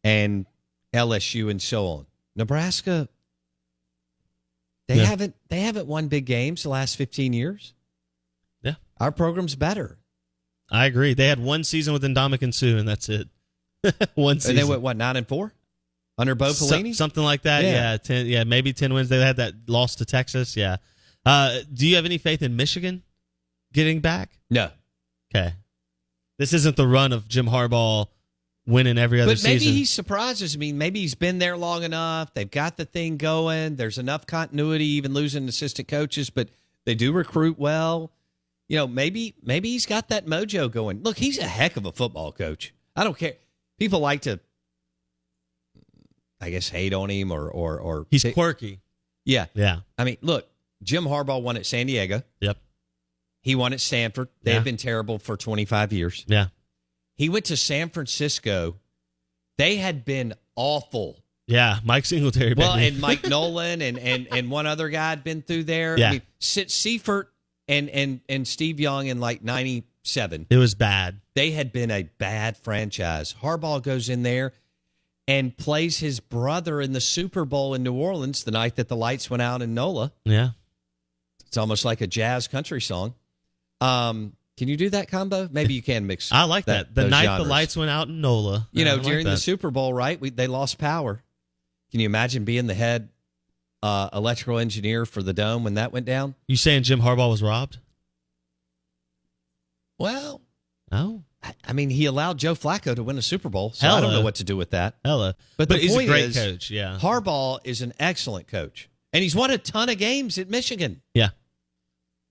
and 0.04 0.46
LSU 0.92 1.50
and 1.50 1.60
so 1.60 1.86
on. 1.88 2.06
Nebraska, 2.36 3.08
they 4.86 4.98
Yeah. 4.98 5.06
haven't 5.06 5.34
they 5.48 5.60
haven't 5.62 5.88
won 5.88 6.06
big 6.06 6.24
games 6.26 6.62
the 6.62 6.68
last 6.68 6.94
fifteen 6.96 7.32
years. 7.32 7.74
Yeah. 8.62 8.74
our 9.00 9.10
program's 9.10 9.56
better. 9.56 9.98
I 10.70 10.86
agree. 10.86 11.14
They 11.14 11.28
had 11.28 11.38
one 11.38 11.62
season 11.64 11.92
with 11.92 12.02
Ndamukong 12.02 12.52
Suh, 12.54 12.76
and 12.78 12.88
that's 12.88 13.08
it. 13.08 13.28
one 14.14 14.40
season. 14.40 14.52
And 14.52 14.58
they 14.58 14.64
went 14.70 14.80
what 14.82 14.96
nine 14.96 15.16
and 15.16 15.28
four 15.28 15.52
under 16.16 16.34
Bo 16.34 16.52
So- 16.52 16.74
Pelini. 16.74 16.94
something 16.94 17.22
like 17.22 17.42
that. 17.42 17.64
Yeah. 17.64 17.70
Yeah. 17.92 17.96
ten. 17.98 18.26
Yeah, 18.26 18.44
maybe 18.44 18.72
ten 18.72 18.92
wins. 18.94 19.08
They 19.08 19.20
had 19.20 19.36
that 19.36 19.54
loss 19.68 19.96
to 19.96 20.04
Texas. 20.04 20.56
Yeah. 20.56 20.76
Uh, 21.26 21.58
do 21.72 21.86
you 21.86 21.96
have 21.96 22.04
any 22.04 22.18
faith 22.18 22.42
in 22.42 22.56
Michigan 22.56 23.02
getting 23.72 24.00
back? 24.00 24.30
no, 24.50 24.70
Okay. 25.34 25.52
This 26.38 26.52
isn't 26.52 26.76
the 26.76 26.86
run 26.86 27.12
of 27.12 27.28
Jim 27.28 27.46
Harbaugh 27.46 28.06
winning 28.66 28.98
every 28.98 29.20
other 29.20 29.36
season. 29.36 29.48
but 29.48 29.50
maybe 29.50 29.58
season. 29.60 29.74
he 29.76 29.84
surprises 29.84 30.58
me. 30.58 30.72
Maybe 30.72 31.00
he's 31.00 31.14
been 31.14 31.38
there 31.38 31.56
long 31.56 31.82
enough. 31.84 32.34
They've 32.34 32.50
got 32.50 32.76
the 32.76 32.84
thing 32.84 33.16
going. 33.18 33.76
There's 33.76 33.98
enough 33.98 34.26
continuity, 34.26 34.84
even 34.86 35.12
losing 35.14 35.48
assistant 35.48 35.86
coaches, 35.88 36.30
but 36.30 36.48
they 36.84 36.94
do 36.94 37.12
recruit 37.12 37.58
well. 37.58 38.10
You 38.68 38.78
know, 38.78 38.86
maybe 38.86 39.34
maybe 39.42 39.70
he's 39.70 39.86
got 39.86 40.08
that 40.08 40.26
mojo 40.26 40.70
going. 40.70 41.02
Look, 41.02 41.18
he's 41.18 41.38
a 41.38 41.44
heck 41.46 41.76
of 41.76 41.84
a 41.86 41.92
football 41.92 42.32
coach. 42.32 42.72
I 42.96 43.04
don't 43.04 43.16
care. 43.18 43.34
People 43.78 44.00
like 44.00 44.22
to, 44.22 44.40
I 46.40 46.50
guess, 46.50 46.68
hate 46.68 46.92
on 46.94 47.10
him 47.10 47.30
or 47.32 47.48
or 47.48 47.78
or 47.78 48.06
He's 48.10 48.24
quirky. 48.32 48.80
yeah. 49.24 49.46
Yeah. 49.54 49.80
I 49.98 50.04
mean, 50.04 50.16
look, 50.20 50.48
Jim 50.82 51.04
Harbaugh 51.04 51.42
won 51.42 51.56
at 51.56 51.66
San 51.66 51.86
Diego. 51.86 52.22
Yep. 52.40 52.58
He 53.42 53.54
won 53.54 53.72
at 53.72 53.80
Stanford. 53.80 54.28
They 54.42 54.52
Yeah. 54.52 54.54
have 54.56 54.64
been 54.64 54.76
terrible 54.78 55.18
for 55.18 55.36
25 55.36 55.92
years. 55.92 56.24
Yeah. 56.26 56.46
He 57.16 57.28
went 57.28 57.44
to 57.46 57.56
San 57.56 57.90
Francisco. 57.90 58.76
They 59.58 59.76
had 59.76 60.04
been 60.04 60.34
awful 60.56 61.18
Yeah, 61.46 61.78
Mike 61.84 62.06
Singletary. 62.06 62.54
Well, 62.54 62.72
and 62.74 62.98
Mike 63.00 63.24
Nolan 63.28 63.82
and, 63.82 63.98
and 63.98 64.26
and 64.30 64.50
one 64.50 64.66
other 64.66 64.88
guy 64.88 65.10
had 65.10 65.22
been 65.22 65.42
through 65.42 65.64
there. 65.64 65.98
Yeah. 65.98 66.08
I 66.08 66.12
mean, 66.12 66.22
Seifert 66.40 67.30
and 67.68 67.88
and 67.90 68.20
and 68.28 68.46
Steve 68.46 68.80
Young 68.80 69.06
in 69.06 69.20
like 69.20 69.42
'97. 69.42 70.46
it 70.50 70.56
was 70.56 70.74
bad. 70.74 71.20
They 71.34 71.50
had 71.50 71.72
been 71.72 71.90
a 71.90 72.04
bad 72.04 72.56
franchise. 72.56 73.34
Harbaugh 73.42 73.82
goes 73.82 74.08
in 74.08 74.22
there 74.22 74.52
and 75.26 75.56
plays 75.56 75.98
his 75.98 76.20
brother 76.20 76.80
in 76.80 76.92
the 76.92 77.00
Super 77.00 77.44
Bowl 77.44 77.74
in 77.74 77.82
New 77.82 77.94
Orleans 77.94 78.44
the 78.44 78.50
night 78.50 78.76
that 78.76 78.88
the 78.88 78.96
lights 78.96 79.30
went 79.30 79.42
out 79.42 79.62
in 79.62 79.74
NOLA. 79.74 80.12
Yeah. 80.24 80.50
It's 81.46 81.56
almost 81.56 81.84
like 81.84 82.00
a 82.00 82.06
jazz 82.06 82.46
country 82.48 82.80
song. 82.80 83.14
Um, 83.80 84.34
can 84.56 84.68
you 84.68 84.76
do 84.76 84.90
that 84.90 85.10
combo? 85.10 85.48
Maybe 85.50 85.74
you 85.74 85.82
can 85.82 86.06
mix. 86.06 86.30
I 86.30 86.44
like 86.44 86.66
that. 86.66 86.94
The 86.94 87.08
night 87.08 87.24
genres. 87.24 87.46
the 87.46 87.50
lights 87.50 87.76
went 87.76 87.90
out 87.90 88.08
in 88.08 88.20
NOLA. 88.20 88.68
You 88.72 88.84
know, 88.84 88.92
I 88.92 88.96
like 88.96 89.04
during 89.04 89.24
the. 89.24 89.36
Super 89.36 89.70
Bowl, 89.70 89.92
right? 89.92 90.20
We, 90.20 90.30
they 90.30 90.46
lost 90.46 90.78
power. 90.78 91.22
Can 91.90 92.00
you 92.00 92.06
imagine 92.06 92.44
being 92.44 92.66
the 92.66 92.74
head 92.74 93.08
uh, 93.84 94.08
electrical 94.14 94.58
engineer 94.58 95.04
for 95.04 95.22
the 95.22 95.32
dome 95.34 95.62
when 95.62 95.74
that 95.74 95.92
went 95.92 96.06
down? 96.06 96.34
You 96.48 96.56
saying 96.56 96.84
Jim 96.84 97.00
Harbaugh 97.00 97.30
was 97.30 97.42
robbed? 97.42 97.78
Well, 99.98 100.40
Oh, 100.92 101.22
I, 101.42 101.54
I 101.66 101.72
mean, 101.72 101.90
he 101.90 102.06
allowed 102.06 102.38
Joe 102.38 102.54
Flacco 102.54 102.94
to 102.94 103.02
win 103.02 103.18
a 103.18 103.22
Super 103.22 103.48
Bowl, 103.48 103.72
so 103.72 103.88
I 103.88 104.00
don't 104.00 104.12
know 104.12 104.20
what 104.22 104.36
to 104.36 104.44
do 104.44 104.56
with 104.56 104.70
that. 104.70 104.94
hella. 105.04 105.34
But, 105.56 105.68
But, 105.68 105.74
the 105.76 105.80
he's 105.82 105.92
point 105.92 106.04
a 106.08 106.08
great 106.12 106.24
is, 106.26 106.36
coach. 106.36 106.70
Yeah. 106.70 106.98
Harbaugh 107.00 107.58
is 107.64 107.82
an 107.82 107.92
excellent 107.98 108.46
coach, 108.48 108.88
and 109.12 109.22
he's 109.22 109.34
won 109.34 109.50
a 109.50 109.58
ton 109.58 109.88
of 109.88 109.98
games 109.98 110.38
at 110.38 110.48
Michigan. 110.48 111.02
Yeah. 111.14 111.30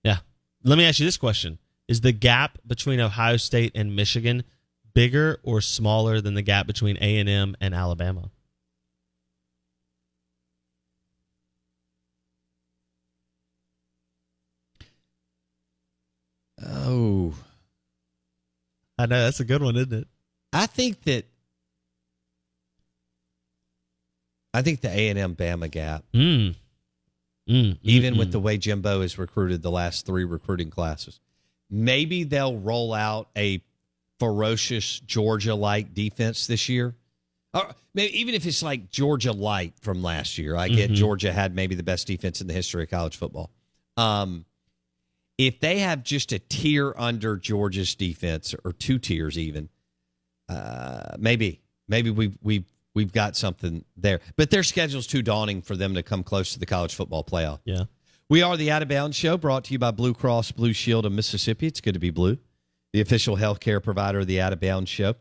Yeah. 0.02 0.18
Let 0.62 0.78
me 0.78 0.84
ask 0.86 0.98
you 0.98 1.06
this 1.06 1.16
question. 1.18 1.58
Is 1.88 2.00
the 2.00 2.12
gap 2.12 2.58
between 2.66 3.00
Ohio 3.00 3.36
State 3.36 3.72
and 3.74 3.94
Michigan 3.94 4.44
bigger 4.94 5.40
or 5.42 5.60
smaller 5.60 6.20
than 6.20 6.34
the 6.34 6.42
gap 6.42 6.66
between 6.66 6.96
A&M 6.96 7.56
and 7.60 7.74
Alabama? 7.74 8.30
Oh, 16.66 17.34
I 18.98 19.06
know 19.06 19.24
that's 19.24 19.40
a 19.40 19.44
good 19.44 19.62
one, 19.62 19.76
isn't 19.76 19.92
it? 19.92 20.08
I 20.52 20.66
think 20.66 21.02
that 21.04 21.26
I 24.52 24.62
think 24.62 24.80
the 24.80 24.88
A 24.88 25.08
and 25.08 25.18
M 25.18 25.34
Bama 25.34 25.70
gap, 25.70 26.04
Mm. 26.14 26.54
Mm. 27.48 27.78
even 27.82 28.14
mm, 28.14 28.18
with 28.18 28.28
mm. 28.28 28.32
the 28.32 28.40
way 28.40 28.56
Jimbo 28.56 29.02
has 29.02 29.18
recruited 29.18 29.62
the 29.62 29.70
last 29.70 30.06
three 30.06 30.24
recruiting 30.24 30.70
classes, 30.70 31.20
maybe 31.68 32.24
they'll 32.24 32.56
roll 32.56 32.94
out 32.94 33.28
a 33.36 33.62
ferocious 34.20 35.00
Georgia 35.00 35.54
like 35.54 35.92
defense 35.92 36.46
this 36.46 36.68
year. 36.68 36.94
Or 37.52 37.74
maybe 37.94 38.18
even 38.20 38.34
if 38.34 38.46
it's 38.46 38.62
like 38.62 38.90
Georgia 38.90 39.32
light 39.32 39.74
from 39.80 40.02
last 40.02 40.38
year. 40.38 40.56
I 40.56 40.68
get 40.68 40.90
Mhm. 40.90 40.94
Georgia 40.94 41.32
had 41.32 41.54
maybe 41.54 41.74
the 41.74 41.82
best 41.82 42.06
defense 42.06 42.40
in 42.40 42.46
the 42.46 42.54
history 42.54 42.84
of 42.84 42.90
college 42.90 43.16
football. 43.16 43.50
Um, 43.96 44.44
if 45.38 45.60
they 45.60 45.78
have 45.80 46.02
just 46.02 46.32
a 46.32 46.38
tier 46.38 46.94
under 46.96 47.36
Georgia's 47.36 47.94
defense 47.94 48.54
or 48.64 48.72
two 48.72 48.98
tiers 48.98 49.38
even, 49.38 49.68
uh, 50.48 51.16
maybe 51.18 51.60
maybe 51.88 52.10
we 52.10 52.32
we 52.42 52.64
we've 52.94 53.12
got 53.12 53.36
something 53.36 53.84
there. 53.96 54.20
But 54.36 54.50
their 54.50 54.62
schedule's 54.62 55.06
too 55.06 55.22
daunting 55.22 55.62
for 55.62 55.76
them 55.76 55.94
to 55.94 56.02
come 56.02 56.22
close 56.22 56.52
to 56.52 56.58
the 56.58 56.66
college 56.66 56.94
football 56.94 57.24
playoff. 57.24 57.60
Yeah. 57.64 57.84
We 58.30 58.42
are 58.42 58.56
the 58.56 58.70
Out 58.70 58.82
of 58.82 58.88
Bounds 58.88 59.16
Show, 59.16 59.36
brought 59.36 59.64
to 59.64 59.72
you 59.72 59.78
by 59.78 59.90
Blue 59.90 60.14
Cross 60.14 60.52
Blue 60.52 60.72
Shield 60.72 61.04
of 61.04 61.12
Mississippi. 61.12 61.66
It's 61.66 61.80
good 61.80 61.94
to 61.94 62.00
be 62.00 62.10
blue, 62.10 62.38
the 62.92 63.00
official 63.00 63.36
healthcare 63.36 63.82
provider 63.82 64.20
of 64.20 64.26
the 64.26 64.40
Out 64.40 64.52
of 64.52 64.60
Bounds 64.60 64.88
Show. 64.88 65.14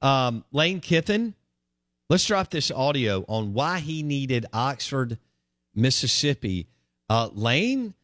Um, 0.00 0.44
Lane 0.52 0.80
Kiffin, 0.80 1.34
let's 2.08 2.24
drop 2.26 2.50
this 2.50 2.70
audio 2.70 3.24
on 3.28 3.54
why 3.54 3.80
he 3.80 4.02
needed 4.02 4.46
Oxford, 4.52 5.18
Mississippi. 5.74 6.68
Uh, 7.08 7.30
Lane 7.32 7.94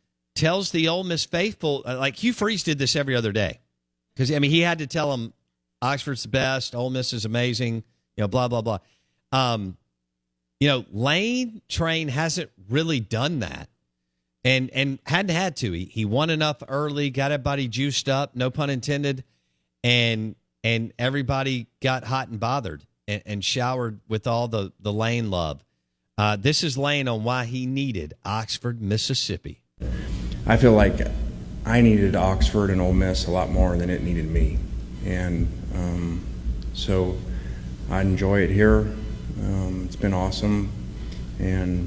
tells 0.40 0.70
the 0.70 0.88
Ole 0.88 1.04
Miss 1.04 1.26
faithful, 1.26 1.82
uh, 1.86 1.98
like 1.98 2.16
Hugh 2.16 2.32
Freeze 2.32 2.62
did 2.62 2.78
this 2.78 2.96
every 2.96 3.14
other 3.14 3.30
day, 3.30 3.60
because 4.14 4.32
I 4.32 4.38
mean 4.38 4.50
he 4.50 4.60
had 4.60 4.78
to 4.78 4.86
tell 4.86 5.10
them 5.10 5.34
Oxford's 5.82 6.22
the 6.22 6.30
best, 6.30 6.74
Ole 6.74 6.88
Miss 6.88 7.12
is 7.12 7.26
amazing, 7.26 7.84
you 8.16 8.22
know, 8.22 8.28
blah 8.28 8.48
blah 8.48 8.62
blah. 8.62 8.78
Um, 9.32 9.76
you 10.58 10.68
know, 10.68 10.86
Lane 10.90 11.60
Train 11.68 12.08
hasn't 12.08 12.50
really 12.70 13.00
done 13.00 13.40
that 13.40 13.68
and 14.42 14.70
and 14.70 14.98
hadn't 15.04 15.34
had 15.34 15.56
to. 15.56 15.72
He 15.72 15.84
he 15.84 16.04
won 16.06 16.30
enough 16.30 16.62
early, 16.68 17.10
got 17.10 17.32
everybody 17.32 17.68
juiced 17.68 18.08
up, 18.08 18.34
no 18.34 18.50
pun 18.50 18.70
intended, 18.70 19.24
and 19.84 20.36
and 20.64 20.94
everybody 20.98 21.66
got 21.82 22.04
hot 22.04 22.28
and 22.28 22.40
bothered 22.40 22.82
and, 23.06 23.22
and 23.26 23.44
showered 23.44 24.00
with 24.08 24.26
all 24.26 24.48
the 24.48 24.72
the 24.80 24.92
Lane 24.92 25.30
love. 25.30 25.62
Uh, 26.16 26.36
this 26.36 26.64
is 26.64 26.78
Lane 26.78 27.08
on 27.08 27.24
why 27.24 27.44
he 27.44 27.66
needed 27.66 28.14
Oxford, 28.24 28.80
Mississippi. 28.80 29.60
I 30.46 30.56
feel 30.56 30.72
like 30.72 31.06
I 31.64 31.80
needed 31.80 32.16
Oxford 32.16 32.70
and 32.70 32.80
Ole 32.80 32.92
Miss 32.92 33.26
a 33.26 33.30
lot 33.30 33.50
more 33.50 33.76
than 33.76 33.90
it 33.90 34.02
needed 34.02 34.30
me, 34.30 34.58
and 35.04 35.46
um, 35.74 36.26
so 36.72 37.16
I 37.90 38.00
enjoy 38.00 38.40
it 38.40 38.50
here. 38.50 38.78
Um, 39.42 39.84
it's 39.86 39.96
been 39.96 40.14
awesome, 40.14 40.70
and 41.38 41.86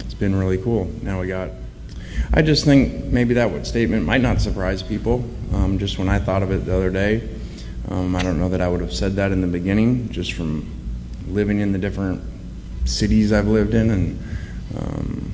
it's 0.00 0.14
been 0.14 0.34
really 0.34 0.58
cool. 0.58 0.84
Now 1.02 1.20
we 1.20 1.28
got. 1.28 1.50
I 2.32 2.42
just 2.42 2.64
think 2.64 3.04
maybe 3.04 3.34
that 3.34 3.66
statement 3.66 4.04
might 4.04 4.20
not 4.20 4.40
surprise 4.40 4.82
people. 4.82 5.24
Um, 5.52 5.78
just 5.78 5.98
when 5.98 6.08
I 6.08 6.18
thought 6.18 6.42
of 6.42 6.50
it 6.50 6.64
the 6.64 6.74
other 6.74 6.90
day, 6.90 7.28
um, 7.90 8.14
I 8.14 8.22
don't 8.22 8.38
know 8.38 8.48
that 8.50 8.60
I 8.60 8.68
would 8.68 8.80
have 8.80 8.92
said 8.92 9.16
that 9.16 9.32
in 9.32 9.40
the 9.40 9.46
beginning, 9.46 10.10
just 10.10 10.32
from 10.32 10.70
living 11.28 11.60
in 11.60 11.72
the 11.72 11.78
different 11.78 12.22
cities 12.84 13.32
I've 13.32 13.48
lived 13.48 13.74
in, 13.74 13.90
and 13.90 14.22
um, 14.76 15.32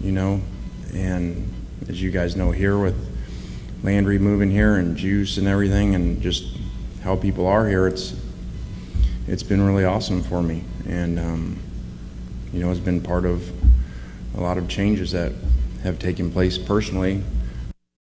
you 0.00 0.12
know, 0.12 0.40
and 0.94 1.52
as 1.88 2.00
you 2.00 2.10
guys 2.10 2.36
know 2.36 2.50
here 2.50 2.78
with 2.78 2.96
Landry 3.82 4.18
moving 4.18 4.50
here 4.50 4.76
and 4.76 4.96
Juice 4.96 5.36
and 5.36 5.46
everything, 5.46 5.94
and 5.94 6.22
just 6.22 6.56
how 7.02 7.16
people 7.16 7.46
are 7.46 7.68
here, 7.68 7.86
it's 7.86 8.14
it's 9.26 9.42
been 9.42 9.60
really 9.62 9.84
awesome 9.84 10.22
for 10.22 10.42
me, 10.42 10.64
and 10.88 11.18
um, 11.18 11.58
you 12.52 12.60
know, 12.60 12.70
it's 12.70 12.80
been 12.80 13.00
part 13.00 13.26
of 13.26 13.50
a 14.36 14.40
lot 14.40 14.58
of 14.58 14.68
changes 14.68 15.12
that 15.12 15.32
have 15.82 15.98
taken 15.98 16.30
place 16.30 16.56
personally. 16.56 17.22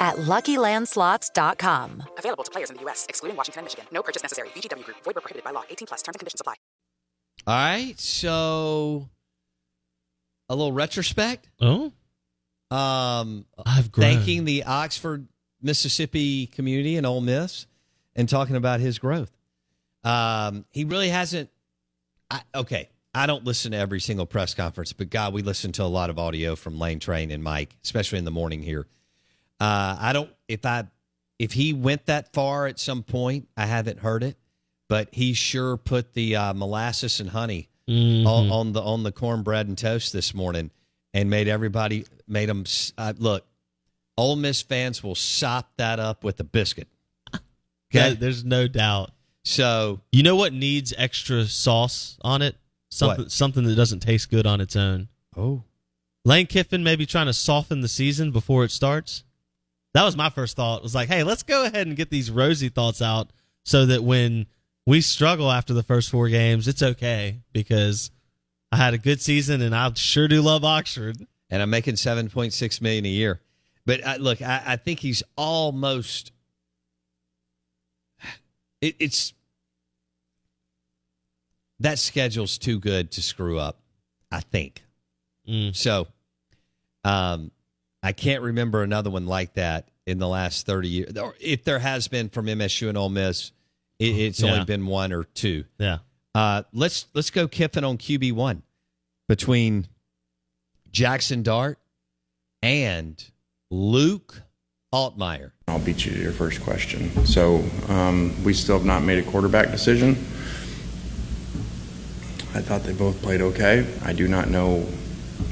at 0.00 0.16
LuckyLandSlots.com. 0.16 2.02
Available 2.18 2.44
to 2.44 2.50
players 2.50 2.70
in 2.70 2.76
the 2.76 2.82
U.S., 2.82 3.06
excluding 3.08 3.36
Washington 3.36 3.60
and 3.60 3.66
Michigan. 3.66 3.86
No 3.92 4.02
purchase 4.02 4.22
necessary. 4.22 4.48
VGW 4.50 4.84
Group. 4.84 4.98
Void 5.04 5.14
where 5.14 5.22
prohibited 5.22 5.44
by 5.44 5.50
law. 5.50 5.62
18 5.70 5.86
plus. 5.86 6.02
Terms 6.02 6.16
and 6.16 6.20
conditions 6.20 6.40
apply. 6.40 6.54
All 7.46 7.54
right, 7.54 7.98
so 8.00 9.08
a 10.48 10.54
little 10.54 10.72
retrospect. 10.72 11.50
Oh, 11.60 11.92
um, 12.70 13.44
I've 13.66 13.92
grown. 13.92 14.14
thanking 14.14 14.44
the 14.44 14.64
Oxford, 14.64 15.26
Mississippi 15.60 16.46
community 16.46 16.96
and 16.96 17.06
Ole 17.06 17.20
Miss 17.20 17.66
and 18.16 18.28
talking 18.28 18.56
about 18.56 18.80
his 18.80 18.98
growth. 18.98 19.30
Um, 20.04 20.64
he 20.72 20.84
really 20.84 21.08
hasn't. 21.08 21.50
I, 22.30 22.40
okay, 22.54 22.88
I 23.14 23.26
don't 23.26 23.44
listen 23.44 23.72
to 23.72 23.78
every 23.78 24.00
single 24.00 24.26
press 24.26 24.54
conference, 24.54 24.92
but 24.92 25.10
God, 25.10 25.34
we 25.34 25.42
listen 25.42 25.72
to 25.72 25.82
a 25.82 25.86
lot 25.86 26.10
of 26.10 26.18
audio 26.18 26.56
from 26.56 26.78
Lane 26.78 26.98
Train 26.98 27.30
and 27.30 27.44
Mike, 27.44 27.76
especially 27.84 28.18
in 28.18 28.24
the 28.24 28.30
morning 28.30 28.62
here. 28.62 28.86
Uh, 29.60 29.96
I 30.00 30.12
don't 30.12 30.30
if 30.48 30.64
I 30.66 30.84
if 31.38 31.52
he 31.52 31.72
went 31.72 32.06
that 32.06 32.32
far 32.32 32.66
at 32.66 32.78
some 32.78 33.02
point, 33.02 33.48
I 33.56 33.66
haven't 33.66 33.98
heard 34.00 34.22
it, 34.22 34.36
but 34.88 35.08
he 35.12 35.32
sure 35.34 35.76
put 35.76 36.12
the 36.14 36.36
uh, 36.36 36.52
molasses 36.54 37.20
and 37.20 37.30
honey 37.30 37.68
Mhm. 37.88 38.24
on, 38.26 38.50
on 38.50 38.72
the 38.72 38.82
on 38.82 39.02
the 39.02 39.12
cornbread 39.12 39.66
and 39.68 39.76
toast 39.76 40.12
this 40.12 40.32
morning, 40.32 40.70
and 41.12 41.28
made 41.28 41.48
everybody 41.48 42.06
made 42.26 42.48
them 42.48 42.64
uh, 42.96 43.12
look. 43.18 43.46
Ole 44.16 44.36
Miss 44.36 44.62
fans 44.62 45.02
will 45.02 45.14
sop 45.16 45.70
that 45.76 45.98
up 46.00 46.24
with 46.24 46.38
a 46.40 46.44
biscuit. 46.44 46.88
Yeah, 47.92 48.10
there's 48.14 48.44
no 48.44 48.66
doubt. 48.68 49.10
So 49.44 50.00
You 50.12 50.22
know 50.22 50.34
what 50.36 50.52
needs 50.52 50.92
extra 50.96 51.44
sauce 51.44 52.16
on 52.22 52.42
it? 52.42 52.56
Something 52.90 53.24
What? 53.24 53.32
something 53.32 53.64
that 53.64 53.74
doesn't 53.76 54.00
taste 54.00 54.30
good 54.30 54.46
on 54.46 54.60
its 54.60 54.74
own. 54.76 55.08
Oh. 55.36 55.62
Lane 56.24 56.46
Kiffin 56.46 56.82
maybe 56.82 57.04
trying 57.06 57.26
to 57.26 57.32
soften 57.34 57.82
the 57.82 57.88
season 57.88 58.30
before 58.30 58.64
it 58.64 58.70
starts. 58.70 59.24
That 59.94 60.04
was 60.04 60.16
my 60.16 60.28
first 60.28 60.56
thought. 60.56 60.78
It 60.78 60.82
was 60.82 60.94
like, 60.94 61.08
hey, 61.08 61.22
let's 61.22 61.42
go 61.44 61.64
ahead 61.64 61.86
and 61.86 61.96
get 61.96 62.10
these 62.10 62.30
rosy 62.30 62.68
thoughts 62.68 63.00
out 63.00 63.30
so 63.64 63.86
that 63.86 64.02
when 64.04 64.46
we 64.86 65.00
struggle 65.00 65.50
after 65.50 65.72
the 65.72 65.82
first 65.84 66.10
four 66.10 66.28
games, 66.28 66.66
it's 66.68 66.82
okay 66.82 67.38
because 67.52 68.10
I 68.72 68.76
had 68.76 68.92
a 68.92 68.98
good 68.98 69.20
season 69.20 69.62
and 69.62 69.74
I 69.74 69.92
sure 69.94 70.28
do 70.28 70.42
love 70.42 70.64
Oxford. 70.64 71.24
and 71.48 71.62
I'm 71.62 71.70
making 71.70 71.96
seven 71.96 72.28
point 72.28 72.52
six 72.52 72.80
million 72.80 73.04
a 73.06 73.08
year. 73.08 73.40
But 73.86 74.04
uh, 74.04 74.16
look, 74.18 74.42
I, 74.42 74.62
I 74.66 74.76
think 74.76 74.98
he's 74.98 75.22
almost. 75.36 76.32
It, 78.80 78.96
it's 78.98 79.32
that 81.80 81.98
schedule's 81.98 82.58
too 82.58 82.78
good 82.80 83.10
to 83.12 83.22
screw 83.22 83.58
up. 83.58 83.78
I 84.32 84.40
think 84.40 84.82
Mm. 85.48 85.76
so. 85.76 86.06
Um, 87.04 87.50
I 88.04 88.12
can't 88.12 88.42
remember 88.42 88.82
another 88.82 89.08
one 89.10 89.26
like 89.26 89.54
that 89.54 89.88
in 90.06 90.18
the 90.18 90.28
last 90.28 90.66
thirty 90.66 90.88
years. 90.88 91.12
If 91.40 91.64
there 91.64 91.78
has 91.78 92.06
been 92.06 92.28
from 92.28 92.46
MSU 92.46 92.88
and 92.90 92.98
Ole 92.98 93.08
Miss, 93.08 93.50
it, 93.98 94.14
it's 94.14 94.40
Yeah. 94.42 94.52
only 94.52 94.64
been 94.66 94.86
one 94.86 95.10
or 95.12 95.24
two. 95.24 95.64
Yeah. 95.78 95.98
Uh, 96.34 96.64
let's 96.74 97.06
let's 97.14 97.30
go 97.30 97.48
Kiffin 97.48 97.82
on 97.82 97.96
QB 97.96 98.32
one 98.32 98.62
between 99.26 99.86
Jackson 100.90 101.42
Dart 101.42 101.78
and 102.62 103.24
Luke 103.70 104.42
Altmaier. 104.92 105.52
I'll 105.66 105.78
beat 105.78 106.04
you 106.04 106.12
to 106.12 106.18
your 106.18 106.32
first 106.32 106.60
question. 106.62 107.24
So 107.24 107.64
um, 107.88 108.34
we 108.44 108.52
still 108.52 108.76
have 108.76 108.86
not 108.86 109.02
made 109.02 109.18
a 109.18 109.28
quarterback 109.30 109.70
decision. 109.70 110.10
I 112.54 112.60
thought 112.60 112.82
they 112.84 112.92
both 112.92 113.20
played 113.22 113.40
okay. 113.40 113.86
I 114.04 114.12
do 114.12 114.28
not 114.28 114.48
know 114.48 114.80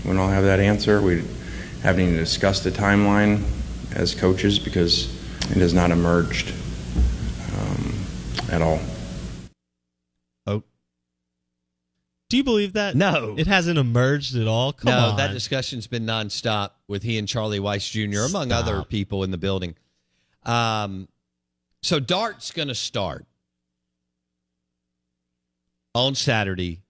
when 0.04 0.18
I'll 0.18 0.28
have 0.28 0.44
that 0.44 0.60
answer. 0.60 1.00
We 1.00 1.24
haven't 1.82 2.16
discuss 2.16 2.60
the 2.60 2.70
timeline 2.70 3.42
as 3.94 4.14
coaches 4.14 4.58
because 4.58 5.12
it 5.50 5.58
has 5.58 5.74
not 5.74 5.90
emerged 5.90 6.52
um, 7.58 7.94
at 8.50 8.62
all. 8.62 8.80
Oh, 10.46 10.62
Do 12.30 12.36
you 12.36 12.44
believe 12.44 12.74
that? 12.74 12.94
No. 12.94 13.34
It 13.36 13.46
hasn't 13.46 13.78
emerged 13.78 14.36
at 14.36 14.46
all? 14.46 14.72
Come 14.72 14.92
no, 14.92 14.98
on. 14.98 15.16
that 15.16 15.32
discussion's 15.32 15.86
been 15.86 16.06
nonstop 16.06 16.70
with 16.86 17.02
he 17.02 17.18
and 17.18 17.26
Charlie 17.26 17.58
Weis 17.60 17.90
Jr. 17.90 18.22
among 18.22 18.52
other 18.52 18.84
people 18.84 19.24
in 19.24 19.30
the 19.30 19.38
building. 19.38 19.74
Um, 20.44 21.08
so 21.82 21.98
Dart's 21.98 22.52
going 22.52 22.68
to 22.68 22.74
start 22.74 23.26
on 25.94 26.14
Saturday 26.14 26.82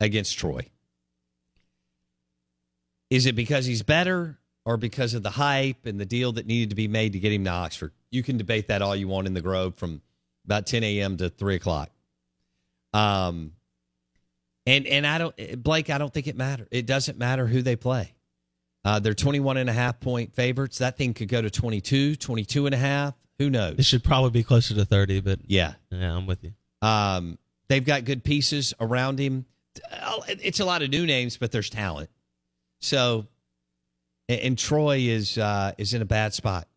against 0.00 0.38
Troy. 0.38 0.68
Is 3.10 3.26
it 3.26 3.34
because 3.34 3.64
he's 3.66 3.82
better 3.82 4.38
or 4.64 4.76
because 4.76 5.14
of 5.14 5.22
the 5.22 5.30
hype 5.30 5.86
and 5.86 5.98
the 5.98 6.04
deal 6.06 6.32
that 6.32 6.46
needed 6.46 6.70
to 6.70 6.76
be 6.76 6.88
made 6.88 7.12
to 7.14 7.18
get 7.18 7.32
him 7.32 7.44
to 7.44 7.50
Oxford? 7.50 7.92
You 8.10 8.22
can 8.22 8.36
debate 8.36 8.68
that 8.68 8.82
all 8.82 8.94
you 8.96 9.08
want 9.08 9.26
in 9.26 9.34
the 9.34 9.40
Grove 9.40 9.76
from 9.76 10.02
about 10.44 10.66
10 10.66 10.82
a.m. 10.84 11.16
to 11.18 11.28
3 11.30 11.54
o'clock. 11.56 11.90
Um, 12.92 13.52
and 14.66 14.86
and 14.86 15.06
I 15.06 15.18
don't 15.18 15.62
Blake, 15.62 15.90
I 15.90 15.98
don't 15.98 16.12
think 16.12 16.26
it 16.26 16.36
matters. 16.36 16.68
It 16.70 16.86
doesn't 16.86 17.18
matter 17.18 17.46
who 17.46 17.62
they 17.62 17.76
play. 17.76 18.14
Uh, 18.84 18.98
they're 18.98 19.14
21 19.14 19.56
and 19.58 19.68
a 19.68 19.72
half 19.72 20.00
point 20.00 20.34
favorites. 20.34 20.78
That 20.78 20.96
thing 20.96 21.12
could 21.14 21.28
go 21.28 21.42
to 21.42 21.50
22, 21.50 22.16
22 22.16 22.66
and 22.66 22.74
a 22.74 22.78
half. 22.78 23.14
Who 23.38 23.50
knows? 23.50 23.76
it 23.78 23.84
should 23.84 24.02
probably 24.02 24.30
be 24.30 24.42
closer 24.42 24.74
to 24.74 24.84
30, 24.84 25.20
but 25.20 25.38
Yeah. 25.46 25.74
yeah, 25.90 26.16
I'm 26.16 26.26
with 26.26 26.42
you. 26.42 26.52
Um, 26.82 27.38
they've 27.68 27.84
got 27.84 28.04
good 28.04 28.24
pieces 28.24 28.74
around 28.80 29.18
him. 29.18 29.46
It's 30.28 30.60
a 30.60 30.64
lot 30.64 30.82
of 30.82 30.90
new 30.90 31.06
names, 31.06 31.36
but 31.36 31.52
there's 31.52 31.70
talent. 31.70 32.10
So, 32.80 33.26
and, 34.28 34.40
and 34.40 34.58
Troy 34.58 34.98
is 34.98 35.38
uh, 35.38 35.72
is 35.78 35.94
in 35.94 36.02
a 36.02 36.06
bad 36.06 36.34
spot. 36.34 36.68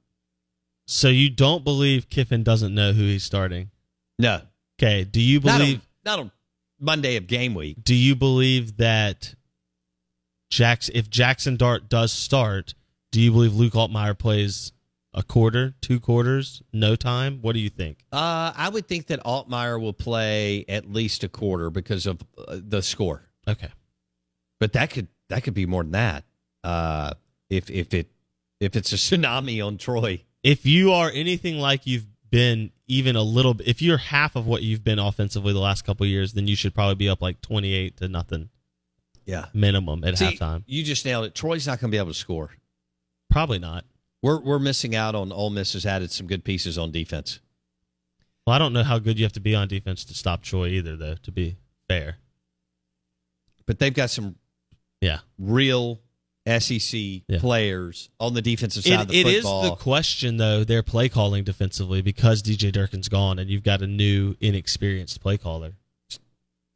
So 0.87 1.07
you 1.07 1.29
don't 1.29 1.63
believe 1.63 2.09
Kiffin 2.09 2.43
doesn't 2.43 2.73
know 2.73 2.91
who 2.91 3.03
he's 3.03 3.23
starting? 3.23 3.71
No, 4.19 4.41
Okay. 4.81 5.03
Do 5.03 5.21
you 5.21 5.39
not 5.39 5.59
believe 5.59 5.77
on, 5.77 5.81
not 6.05 6.19
on 6.19 6.31
Monday 6.79 7.15
of 7.15 7.27
game 7.27 7.53
week. 7.53 7.83
do 7.83 7.93
you 7.93 8.15
believe 8.15 8.77
that 8.77 9.35
Jackson 10.49 10.95
if 10.95 11.09
Jackson 11.09 11.55
Dart 11.55 11.89
does 11.89 12.11
start, 12.11 12.73
do 13.11 13.21
you 13.21 13.31
believe 13.31 13.53
Luke 13.53 13.73
Altmaier 13.73 14.17
plays 14.17 14.71
a 15.13 15.21
quarter, 15.21 15.75
two 15.81 15.99
quarters, 15.99 16.63
no 16.73 16.95
time? 16.95 17.39
What 17.41 17.53
do 17.53 17.59
you 17.59 17.69
think? 17.69 17.99
Uh, 18.11 18.51
I 18.55 18.69
would 18.69 18.87
think 18.87 19.07
that 19.07 19.23
Altmaier 19.23 19.79
will 19.79 19.93
play 19.93 20.65
at 20.67 20.91
least 20.91 21.23
a 21.23 21.29
quarter 21.29 21.69
because 21.69 22.07
of 22.07 22.21
uh, 22.37 22.57
the 22.59 22.81
score. 22.81 23.29
Okay. 23.47 23.69
But 24.59 24.73
that 24.73 24.89
could 24.89 25.07
that 25.31 25.43
could 25.43 25.53
be 25.53 25.65
more 25.65 25.83
than 25.83 25.91
that. 25.93 26.23
Uh, 26.63 27.11
if 27.49 27.69
if 27.69 27.93
it 27.93 28.07
if 28.59 28.75
it's 28.75 28.93
a 28.93 28.95
tsunami 29.17 29.65
on 29.65 29.77
Troy. 29.77 30.23
If 30.43 30.65
you 30.65 30.91
are 30.91 31.11
anything 31.13 31.57
like 31.59 31.85
you've 31.85 32.05
been 32.29 32.71
even 32.87 33.15
a 33.15 33.21
little 33.21 33.53
bit 33.53 33.67
if 33.67 33.81
you're 33.81 33.97
half 33.97 34.35
of 34.35 34.47
what 34.47 34.63
you've 34.63 34.83
been 34.83 34.99
offensively 34.99 35.53
the 35.53 35.59
last 35.59 35.83
couple 35.83 36.03
of 36.05 36.09
years, 36.09 36.33
then 36.33 36.47
you 36.47 36.55
should 36.55 36.73
probably 36.73 36.95
be 36.95 37.09
up 37.09 37.21
like 37.21 37.41
28 37.41 37.97
to 37.97 38.07
nothing 38.07 38.49
Yeah. 39.25 39.47
minimum 39.53 40.03
at 40.03 40.17
See, 40.17 40.25
halftime. 40.25 40.63
You 40.65 40.83
just 40.83 41.05
nailed 41.05 41.25
it. 41.25 41.35
Troy's 41.35 41.67
not 41.67 41.79
going 41.79 41.89
to 41.91 41.95
be 41.95 41.97
able 41.99 42.09
to 42.11 42.17
score. 42.17 42.51
Probably 43.29 43.59
not. 43.59 43.85
We're 44.23 44.39
we're 44.39 44.59
missing 44.59 44.95
out 44.95 45.13
on 45.15 45.31
Ole 45.31 45.49
Miss 45.49 45.73
has 45.73 45.85
added 45.85 46.11
some 46.11 46.27
good 46.27 46.43
pieces 46.43 46.77
on 46.77 46.91
defense. 46.91 47.39
Well, 48.45 48.55
I 48.55 48.59
don't 48.59 48.73
know 48.73 48.83
how 48.83 48.97
good 48.99 49.19
you 49.19 49.25
have 49.25 49.33
to 49.33 49.39
be 49.39 49.53
on 49.55 49.67
defense 49.67 50.03
to 50.05 50.13
stop 50.13 50.41
Troy 50.41 50.67
either 50.69 50.95
though, 50.95 51.15
to 51.23 51.31
be 51.31 51.57
fair. 51.87 52.17
But 53.65 53.79
they've 53.79 53.93
got 53.93 54.09
some 54.09 54.35
Yeah. 55.01 55.19
real 55.39 55.99
SEC 56.47 56.99
players 57.39 58.09
on 58.19 58.33
the 58.33 58.41
defensive 58.41 58.83
side 58.83 58.93
It, 58.93 59.01
of 59.01 59.07
the 59.09 59.19
it 59.21 59.27
is 59.27 59.35
football. 59.43 59.61
the 59.63 59.75
question 59.75 60.37
though, 60.37 60.63
their 60.63 60.81
play 60.83 61.09
calling 61.09 61.43
defensively 61.43 62.01
because 62.01 62.41
DJ 62.41 62.71
Durkin's 62.71 63.09
gone 63.09 63.37
and 63.39 63.49
you've 63.49 63.63
got 63.63 63.81
a 63.81 63.87
new 63.87 64.35
inexperienced 64.39 65.21
play 65.21 65.37
caller. 65.37 65.73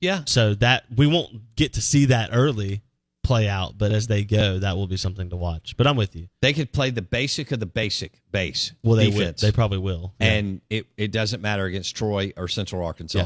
yeah. 0.01 0.21
So 0.25 0.53
that 0.55 0.85
we 0.95 1.07
won't 1.07 1.55
get 1.55 1.73
to 1.73 1.81
see 1.81 2.05
that 2.05 2.29
early 2.33 2.81
play 3.23 3.47
out, 3.49 3.75
but 3.75 3.91
as 3.91 4.05
they 4.05 4.23
go, 4.23 4.59
that 4.59 4.77
will 4.77 4.85
be 4.85 4.97
something 4.97 5.31
to 5.31 5.35
watch. 5.35 5.75
But 5.77 5.88
I'm 5.88 5.95
with 5.95 6.15
you. 6.15 6.27
They 6.41 6.53
could 6.53 6.71
play 6.71 6.91
the 6.91 7.01
basic 7.01 7.51
of 7.51 7.59
the 7.59 7.65
basic 7.65 8.21
base. 8.31 8.71
Well, 8.83 8.95
they 8.97 9.09
will. 9.09 9.33
They 9.39 9.51
probably 9.51 9.79
will. 9.79 10.13
Yeah. 10.19 10.27
And 10.27 10.61
it, 10.69 10.85
it 10.95 11.11
doesn't 11.11 11.41
matter 11.41 11.65
against 11.65 11.95
Troy 11.95 12.33
or 12.38 12.47
Central 12.47 12.85
Arkansas. 12.85 13.17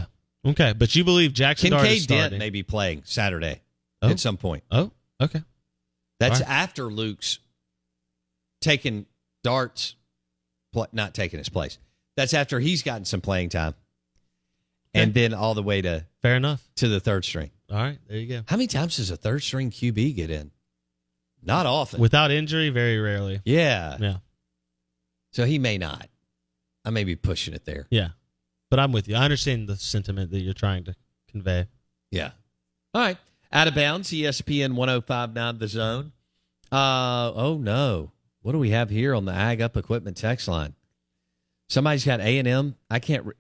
Yeah. 0.46 0.52
Okay, 0.52 0.72
but 0.72 0.96
you 0.96 1.04
believe 1.04 1.34
Jackson 1.34 1.72
Dart 1.72 1.86
is 1.86 2.06
Kinkead 2.06 2.30
Dent 2.30 2.38
may 2.38 2.50
be 2.50 2.64
playing 2.64 3.02
Saturday 3.04 3.60
Oh. 4.02 4.10
at 4.10 4.20
some 4.20 4.38
point. 4.38 4.64
Oh, 4.72 4.92
okay. 5.22 5.42
That's 6.20 6.40
right. 6.42 6.50
after 6.50 6.84
Luke's 6.86 7.40
taking 8.62 9.06
Dart's, 9.44 9.96
pl- 10.74 10.88
not 10.92 11.14
taking 11.14 11.38
his 11.40 11.50
place. 11.50 11.78
That's 12.18 12.34
after 12.34 12.60
he's 12.60 12.84
gotten 12.84 13.06
some 13.06 13.22
playing 13.22 13.50
time, 13.50 13.76
and 14.94 15.14
then 15.14 15.34
all 15.34 15.54
the 15.54 15.64
way 15.64 15.82
to 15.82 16.06
Fair 16.22 16.36
enough. 16.36 16.62
to 16.78 16.88
the 16.90 17.00
third 17.00 17.24
string. 17.24 17.52
All 17.72 17.78
right, 17.78 18.00
there 18.08 18.18
you 18.18 18.28
go. 18.28 18.42
How 18.48 18.58
many 18.58 18.68
times 18.68 18.98
does 18.98 19.12
a 19.12 19.16
third 19.18 19.44
string 19.44 19.72
QB 19.72 20.16
get 20.16 20.30
in? 20.30 20.52
Not 21.42 21.66
often. 21.66 22.02
Without 22.02 22.32
injury, 22.32 22.70
very 22.70 23.00
rarely. 23.00 23.40
yeah. 23.46 23.96
Yeah. 24.00 24.18
So 25.32 25.46
he 25.46 25.60
may 25.60 25.78
not. 25.78 26.08
I 26.84 26.90
may 26.90 27.04
be 27.04 27.16
pushing 27.16 27.54
it 27.54 27.64
there. 27.66 27.86
Yeah. 27.92 28.10
But 28.72 28.80
I'm 28.80 28.92
with 28.92 29.08
you. 29.08 29.16
I 29.16 29.24
understand 29.24 29.68
the 29.70 29.76
sentiment 29.78 30.32
that 30.32 30.40
you're 30.40 30.54
trying 30.56 30.84
to 30.86 30.96
convey. 31.30 31.68
Yeah. 32.12 32.32
All 32.94 33.02
right. 33.02 33.18
Out 33.52 33.68
of 33.68 33.76
bounds, 33.76 34.10
ESPN 34.12 34.76
1059 34.76 35.58
The 35.58 35.68
Zone. 35.68 36.12
Uh, 36.72 37.32
oh, 37.34 37.58
no. 37.60 38.12
What 38.42 38.52
do 38.52 38.60
we 38.60 38.70
have 38.70 38.90
here 38.90 39.16
on 39.16 39.26
the 39.26 39.34
Ag 39.34 39.62
Up 39.62 39.76
Equipment 39.76 40.18
text 40.18 40.48
line? 40.48 40.76
Somebody's 41.68 42.06
got 42.06 42.20
A&M. 42.20 42.76
I 42.90 43.00
can't. 43.00 43.26
Re- 43.26 43.34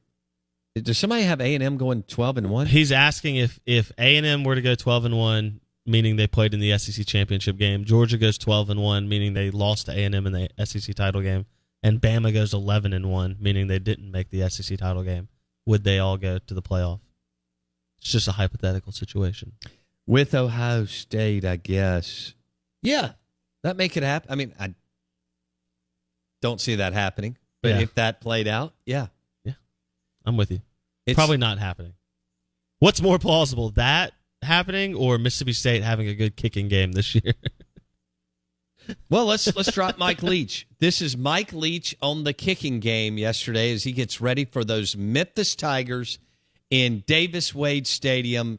Does 0.81 0.97
somebody 0.97 1.23
have 1.23 1.39
A&M 1.41 1.77
going 1.77 2.03
12 2.03 2.37
and 2.37 2.49
1? 2.49 2.67
He's 2.67 2.91
asking 2.91 3.37
if 3.37 3.59
if 3.65 3.91
A 3.97 4.17
and 4.17 4.25
M 4.25 4.43
were 4.43 4.55
to 4.55 4.61
go 4.61 4.75
12 4.75 5.05
and 5.05 5.17
one, 5.17 5.61
meaning 5.85 6.15
they 6.15 6.27
played 6.27 6.53
in 6.53 6.59
the 6.59 6.77
SEC 6.77 7.05
championship 7.05 7.57
game. 7.57 7.85
Georgia 7.85 8.17
goes 8.17 8.37
12 8.37 8.71
and 8.71 8.81
1, 8.81 9.07
meaning 9.09 9.33
they 9.33 9.51
lost 9.51 9.85
to 9.87 9.91
A&M 9.93 10.13
in 10.27 10.33
the 10.33 10.49
SEC 10.65 10.93
title 10.95 11.21
game, 11.21 11.45
and 11.81 12.01
Bama 12.01 12.33
goes 12.33 12.53
11 12.53 12.93
and 12.93 13.09
1, 13.09 13.37
meaning 13.39 13.67
they 13.67 13.79
didn't 13.79 14.11
make 14.11 14.29
the 14.29 14.47
SEC 14.49 14.77
title 14.77 15.03
game. 15.03 15.27
Would 15.65 15.83
they 15.83 15.97
all 15.99 16.17
go 16.17 16.39
to 16.39 16.53
the 16.53 16.61
playoff? 16.61 16.99
It's 17.99 18.11
just 18.11 18.27
a 18.27 18.33
hypothetical 18.33 18.91
situation. 18.91 19.53
With 20.09 20.33
Ohio 20.33 20.85
State, 20.85 21.45
I 21.45 21.55
guess. 21.57 22.33
Yeah, 22.81 23.11
that 23.61 23.77
make 23.77 23.95
it 23.95 24.01
happen. 24.01 24.31
I 24.31 24.33
mean, 24.33 24.55
I 24.59 24.73
don't 26.41 26.59
see 26.59 26.75
that 26.75 26.93
happening, 26.93 27.37
but 27.61 27.69
Yeah. 27.69 27.79
if 27.81 27.93
that 27.93 28.19
played 28.19 28.47
out, 28.47 28.73
yeah. 28.87 29.09
Yeah, 29.45 29.53
I'm 30.25 30.35
with 30.35 30.49
you. 30.49 30.61
It's- 31.05 31.13
Probably 31.13 31.37
not 31.37 31.59
happening. 31.59 31.93
What's 32.79 33.03
more 33.03 33.19
plausible, 33.19 33.69
that 33.71 34.13
happening 34.41 34.95
or 34.95 35.19
Mississippi 35.19 35.53
State 35.53 35.83
having 35.83 36.07
a 36.07 36.15
good 36.15 36.35
kicking 36.35 36.69
game 36.69 36.93
this 36.93 37.13
year? 37.13 37.33
Well, 39.07 39.25
let's 39.27 39.55
let's 39.55 39.71
drop 39.71 39.99
Mike 39.99 40.23
Leach. 40.23 40.65
This 40.79 40.99
is 40.99 41.15
Mike 41.15 41.53
Leach 41.53 41.95
on 42.01 42.23
the 42.23 42.33
kicking 42.33 42.79
game 42.79 43.19
yesterday 43.19 43.71
as 43.71 43.83
he 43.83 43.91
gets 43.91 44.19
ready 44.19 44.45
for 44.45 44.63
those 44.63 44.95
Memphis 44.97 45.53
Tigers 45.55 46.17
in 46.71 47.03
Davis 47.05 47.53
Wade 47.53 47.85
Stadium, 47.85 48.57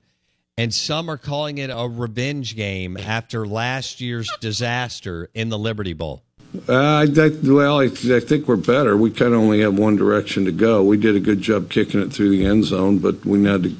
and 0.60 0.74
some 0.74 1.08
are 1.08 1.16
calling 1.16 1.56
it 1.56 1.70
a 1.72 1.88
revenge 1.88 2.54
game 2.54 2.98
after 2.98 3.46
last 3.46 3.98
year's 3.98 4.30
disaster 4.40 5.30
in 5.32 5.48
the 5.48 5.58
Liberty 5.58 5.94
Bowl. 5.94 6.22
Uh, 6.68 7.06
I, 7.08 7.30
well, 7.42 7.80
I, 7.80 7.84
I 7.84 8.20
think 8.20 8.46
we're 8.46 8.56
better. 8.56 8.94
We 8.94 9.10
kind 9.10 9.32
of 9.32 9.40
only 9.40 9.62
have 9.62 9.78
one 9.78 9.96
direction 9.96 10.44
to 10.44 10.52
go. 10.52 10.84
We 10.84 10.98
did 10.98 11.16
a 11.16 11.20
good 11.20 11.40
job 11.40 11.70
kicking 11.70 12.02
it 12.02 12.12
through 12.12 12.28
the 12.28 12.44
end 12.44 12.64
zone, 12.64 12.98
but 12.98 13.24
we 13.24 13.38
need 13.38 13.62
to 13.62 13.76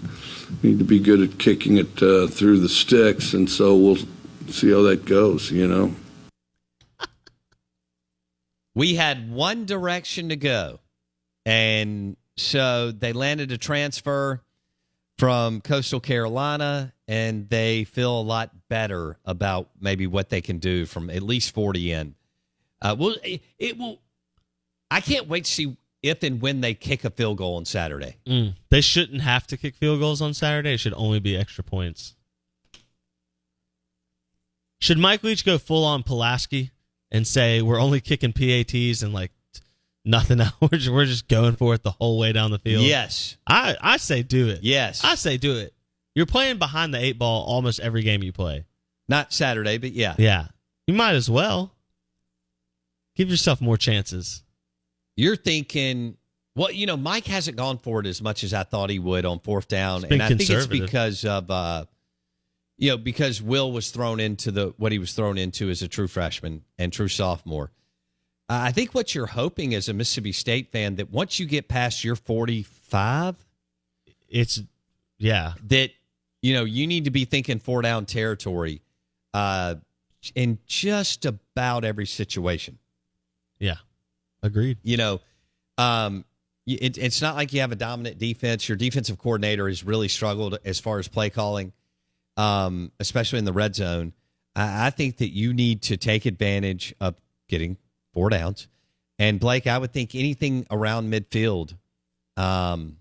need 0.63 0.79
to 0.79 0.85
be 0.85 0.99
good 0.99 1.21
at 1.21 1.39
kicking 1.39 1.77
it 1.77 2.03
uh, 2.03 2.29
through 2.29 2.61
the 2.61 2.69
sticks, 2.71 3.35
and 3.35 3.51
so 3.51 3.77
we'll 3.77 3.99
see 4.49 4.71
how 4.71 4.81
that 4.83 5.05
goes. 5.05 5.51
You 5.51 5.69
know. 5.69 5.95
We 8.73 8.95
had 8.95 9.31
one 9.31 9.67
direction 9.67 10.29
to 10.29 10.37
go. 10.37 10.79
And 11.45 12.17
so 12.37 12.93
they 12.93 13.13
landed 13.13 13.51
a 13.51 13.59
transfer 13.59 14.43
from 15.21 15.61
Coastal 15.61 16.01
Carolina, 16.01 16.95
and 17.07 17.47
they 17.51 17.85
feel 17.85 18.19
a 18.19 18.23
lot 18.23 18.53
better 18.71 19.19
about 19.27 19.69
maybe 19.79 20.07
what 20.07 20.31
they 20.31 20.41
can 20.41 20.59
do 20.59 20.87
from 20.87 21.11
at 21.11 21.21
least 21.21 21.53
40 21.53 21.93
in. 21.93 22.15
Uh, 22.81 22.97
well, 22.99 23.15
it, 23.23 23.43
it 23.59 23.77
will. 23.77 24.01
I 24.91 25.03
can't 25.03 25.29
wait 25.29 25.45
to 25.45 25.51
see 25.51 25.77
if 26.03 26.23
and 26.23 26.41
when 26.41 26.63
they 26.63 26.73
kick 26.73 27.05
a 27.05 27.11
field 27.11 27.37
goal 27.37 27.57
on 27.57 27.67
Saturday. 27.67 28.17
Mm. 28.27 28.55
They 28.71 28.81
shouldn't 28.81 29.21
have 29.21 29.47
to 29.49 29.59
kick 29.59 29.77
field 29.77 30.01
goals 30.01 30.23
on 30.23 30.33
Saturday. 30.33 30.73
It 30.73 30.79
should 30.79 30.95
only 30.95 31.21
be 31.21 31.37
extra 31.37 31.63
points. 31.63 32.15
Should 34.81 34.99
Mike 34.99 35.23
Leach 35.23 35.45
go 35.45 35.59
full 35.59 35.85
on 35.85 36.03
Pulaski 36.03 36.71
and 37.11 37.27
say 37.27 37.61
we're 37.61 37.79
only 37.79 38.01
kicking 38.01 38.33
PATs 38.33 39.03
and 39.03 39.13
like 39.13 39.33
nothing 40.05 40.41
else? 40.41 40.53
We're 40.61 40.79
just, 40.79 40.91
we're 40.91 41.07
just 41.07 41.29
going 41.29 41.57
for 41.57 41.75
it 41.75 41.83
the 41.83 41.91
whole 41.91 42.19
way 42.19 42.33
down 42.33 42.51
the 42.51 42.59
field. 42.59 42.85
Yes. 42.85 43.37
I 43.47 43.77
I 43.81 43.97
say 43.97 44.23
do 44.23 44.49
it. 44.49 44.61
Yes. 44.63 45.03
I 45.05 45.15
say 45.15 45.37
do 45.37 45.57
it. 45.57 45.75
You're 46.15 46.27
playing 46.27 46.59
behind 46.59 46.93
the 46.93 46.99
eight 46.99 47.19
ball 47.19 47.45
almost 47.45 47.81
every 47.81 48.03
game 48.03 48.23
you 48.23 48.33
play. 48.33 48.67
Not 49.09 49.33
Saturday, 49.33 49.79
but 49.79 49.93
yeah. 49.93 50.15
Yeah, 50.19 50.47
you 50.87 50.95
might 50.95 51.15
as 51.15 51.29
well 51.29 51.75
give 53.17 53.29
yourself 53.29 53.61
more 53.61 53.77
chances. 53.77 54.43
You're 55.17 55.37
thinking, 55.37 56.17
well, 56.55 56.71
you 56.71 56.87
know, 56.87 56.97
Mike 56.97 57.27
hasn't 57.27 57.57
gone 57.57 57.79
for 57.79 58.01
it 58.01 58.07
as 58.07 58.23
much 58.23 58.45
as 58.45 58.55
I 58.55 58.63
thought 58.63 58.89
he 58.89 58.99
would 58.99 59.25
on 59.25 59.41
fourth 59.41 59.69
down, 59.69 60.05
and 60.05 60.23
I 60.23 60.29
think 60.29 60.49
it's 60.49 60.67
because 60.67 61.25
of, 61.25 61.51
uh, 61.51 61.87
you 62.77 62.91
know, 62.91 62.97
because 62.97 63.43
Will 63.43 63.73
was 63.73 63.91
thrown 63.91 64.21
into 64.21 64.51
the 64.51 64.75
what 64.77 64.93
he 64.93 64.99
was 64.99 65.13
thrown 65.13 65.39
into 65.39 65.71
as 65.71 65.83
a 65.83 65.89
true 65.89 66.09
freshman 66.09 66.63
and 66.79 66.93
true 66.93 67.09
sophomore. 67.09 67.73
Uh, 68.51 68.63
I 68.65 68.73
think 68.73 68.97
what 68.97 69.15
you're 69.15 69.27
hoping 69.27 69.75
as 69.75 69.89
a 69.89 69.95
Mississippi 69.95 70.33
State 70.33 70.73
fan 70.73 70.97
that 70.97 71.13
once 71.13 71.39
you 71.39 71.47
get 71.47 71.69
past 71.69 72.03
your 72.03 72.17
45, 72.17 73.37
it's 74.29 74.61
yeah 75.19 75.53
that 75.69 75.91
you 76.43 76.55
know 76.55 76.65
you 76.65 76.89
need 76.89 77.05
to 77.05 77.11
be 77.13 77.25
thinking 77.25 77.61
four 77.61 77.81
down 77.81 78.07
territory, 78.07 78.83
uh, 79.35 79.77
in 80.35 80.59
just 80.67 81.27
about 81.27 81.85
every 81.85 82.07
situation. 82.07 82.79
Yeah, 83.61 83.77
agreed. 84.43 84.79
You 84.83 84.97
know, 84.97 85.21
um, 85.79 86.25
it, 86.67 86.99
it's 86.99 87.23
not 87.23 87.37
like 87.37 87.53
you 87.53 87.61
have 87.61 87.71
a 87.71 87.77
dominant 87.77 88.19
defense. 88.19 88.69
Your 88.69 88.77
defensive 88.77 89.17
coordinator 89.17 89.69
has 89.69 89.85
really 89.85 90.09
struggled 90.09 90.59
as 90.65 90.81
far 90.81 90.99
as 90.99 91.07
play 91.07 91.31
calling, 91.31 91.73
um, 92.37 92.91
especially 92.99 93.39
in 93.39 93.45
the 93.45 93.53
red 93.53 93.77
zone. 93.77 94.13
I, 94.57 94.89
I 94.89 94.91
think 94.91 95.19
that 95.19 95.33
you 95.33 95.53
need 95.53 95.83
to 95.83 95.97
take 95.97 96.27
advantage 96.27 96.97
of 97.01 97.15
getting 97.47 97.77
four 98.13 98.31
downs. 98.31 98.69
And 99.19 99.39
Blake, 99.39 99.67
I 99.67 99.77
would 99.77 99.93
think 99.93 100.15
anything 100.15 100.67
around 100.71 101.13
midfield, 101.13 101.75
um, 102.37 102.97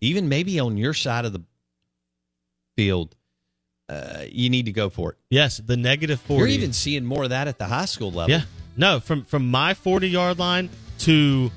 even 0.00 0.28
maybe 0.28 0.58
on 0.58 0.76
your 0.76 0.94
side 0.94 1.24
of 1.24 1.32
the 1.32 1.42
field, 2.76 3.14
uh, 3.88 4.24
you 4.28 4.50
need 4.50 4.66
to 4.66 4.72
go 4.72 4.90
for 4.90 5.12
it. 5.12 5.18
Yes, 5.30 5.58
the 5.58 5.76
negative 5.76 6.20
40. 6.20 6.40
You're 6.40 6.48
even 6.48 6.72
seeing 6.72 7.04
more 7.04 7.24
of 7.24 7.30
that 7.30 7.46
at 7.46 7.58
the 7.58 7.66
high 7.66 7.84
school 7.84 8.10
level. 8.10 8.30
Yeah. 8.30 8.42
No, 8.76 9.00
from 9.00 9.24
from 9.24 9.50
my 9.50 9.74
40 9.74 10.08
yard 10.08 10.38
line 10.38 10.70
to 11.00 11.50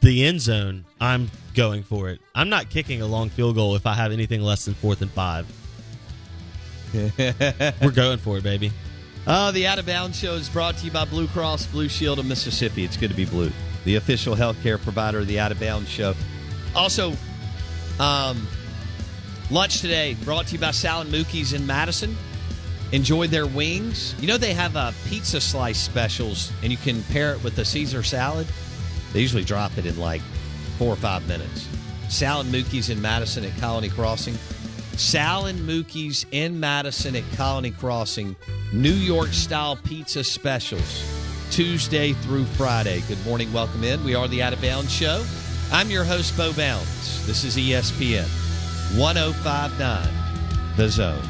the 0.00 0.24
end 0.24 0.40
zone, 0.40 0.84
I'm 1.00 1.30
going 1.54 1.82
for 1.82 2.10
it. 2.10 2.20
I'm 2.34 2.48
not 2.48 2.70
kicking 2.70 3.02
a 3.02 3.06
long 3.06 3.30
field 3.30 3.54
goal 3.54 3.74
if 3.76 3.86
I 3.86 3.94
have 3.94 4.12
anything 4.12 4.42
less 4.42 4.64
than 4.64 4.74
fourth 4.74 5.00
and 5.02 5.10
five. 5.10 5.46
We're 7.82 7.90
going 7.90 8.18
for 8.18 8.36
it, 8.36 8.44
baby. 8.44 8.70
Oh, 9.24 9.52
the 9.52 9.68
Out 9.68 9.78
of 9.78 9.86
Bounds 9.86 10.18
Show 10.18 10.34
is 10.34 10.48
brought 10.48 10.76
to 10.78 10.84
you 10.84 10.90
by 10.90 11.04
Blue 11.04 11.28
Cross 11.28 11.66
Blue 11.66 11.88
Shield 11.88 12.18
of 12.18 12.26
Mississippi. 12.26 12.82
It's 12.82 12.96
good 12.96 13.10
to 13.10 13.16
be 13.16 13.24
blue, 13.24 13.52
the 13.84 13.94
official 13.94 14.34
healthcare 14.34 14.82
provider 14.82 15.20
of 15.20 15.28
the 15.28 15.38
Out 15.38 15.52
of 15.52 15.60
Bounds 15.60 15.88
Show. 15.88 16.14
Also, 16.74 17.12
um, 18.00 18.48
lunch 19.48 19.80
today 19.80 20.14
brought 20.24 20.48
to 20.48 20.54
you 20.54 20.58
by 20.58 20.72
Sal 20.72 21.02
and 21.02 21.12
Mookie's 21.12 21.52
in 21.52 21.64
Madison. 21.64 22.16
Enjoy 22.90 23.28
their 23.28 23.46
wings. 23.46 24.16
You 24.20 24.26
know 24.26 24.38
they 24.38 24.54
have 24.54 24.74
uh, 24.74 24.90
pizza 25.06 25.40
slice 25.40 25.78
specials, 25.78 26.50
and 26.64 26.72
you 26.72 26.78
can 26.78 27.00
pair 27.04 27.32
it 27.32 27.44
with 27.44 27.56
a 27.58 27.64
Caesar 27.64 28.02
salad. 28.02 28.48
They 29.12 29.20
usually 29.20 29.44
drop 29.44 29.78
it 29.78 29.86
in 29.86 29.96
like 30.00 30.20
four 30.78 30.92
or 30.92 30.96
five 30.96 31.28
minutes. 31.28 31.68
Sal 32.08 32.40
and 32.40 32.52
Mookie's 32.52 32.90
in 32.90 33.00
Madison 33.00 33.44
at 33.44 33.56
Colony 33.58 33.88
Crossing. 33.88 34.34
Sal 34.96 35.46
and 35.46 35.58
Mookie's 35.60 36.26
in 36.32 36.58
Madison 36.58 37.16
at 37.16 37.24
Colony 37.32 37.70
Crossing. 37.70 38.36
New 38.72 38.92
York 38.92 39.28
style 39.28 39.76
pizza 39.76 40.22
specials. 40.22 41.04
Tuesday 41.50 42.12
through 42.14 42.44
Friday. 42.44 43.02
Good 43.08 43.24
morning. 43.26 43.52
Welcome 43.52 43.84
in. 43.84 44.02
We 44.04 44.14
are 44.14 44.28
the 44.28 44.42
Out 44.42 44.52
of 44.52 44.62
Bounds 44.62 44.92
Show. 44.92 45.24
I'm 45.72 45.90
your 45.90 46.04
host, 46.04 46.36
Bo 46.36 46.52
Bounds. 46.52 47.26
This 47.26 47.44
is 47.44 47.56
ESPN 47.56 48.28
1059 48.98 50.08
The 50.76 50.88
Zone. 50.88 51.22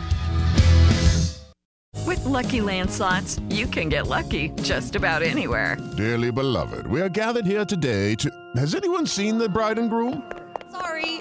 With 2.05 2.25
Lucky 2.25 2.61
Land 2.61 2.91
slots, 2.91 3.41
you 3.49 3.67
can 3.67 3.89
get 3.89 4.07
lucky 4.09 4.51
just 4.63 4.97
about 4.97 5.23
anywhere. 5.23 5.77
Dearly 5.97 6.33
beloved, 6.33 6.87
we 6.89 7.01
are 7.01 7.09
gathered 7.09 7.47
here 7.47 7.65
today 7.65 8.15
to. 8.17 8.31
Has 8.57 8.75
anyone 8.75 9.07
seen 9.07 9.39
the 9.39 9.49
bride 9.49 9.79
and 9.79 9.89
groom? 9.89 10.31
Sorry, 10.71 11.21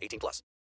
18 0.01 0.19
plus. 0.19 0.43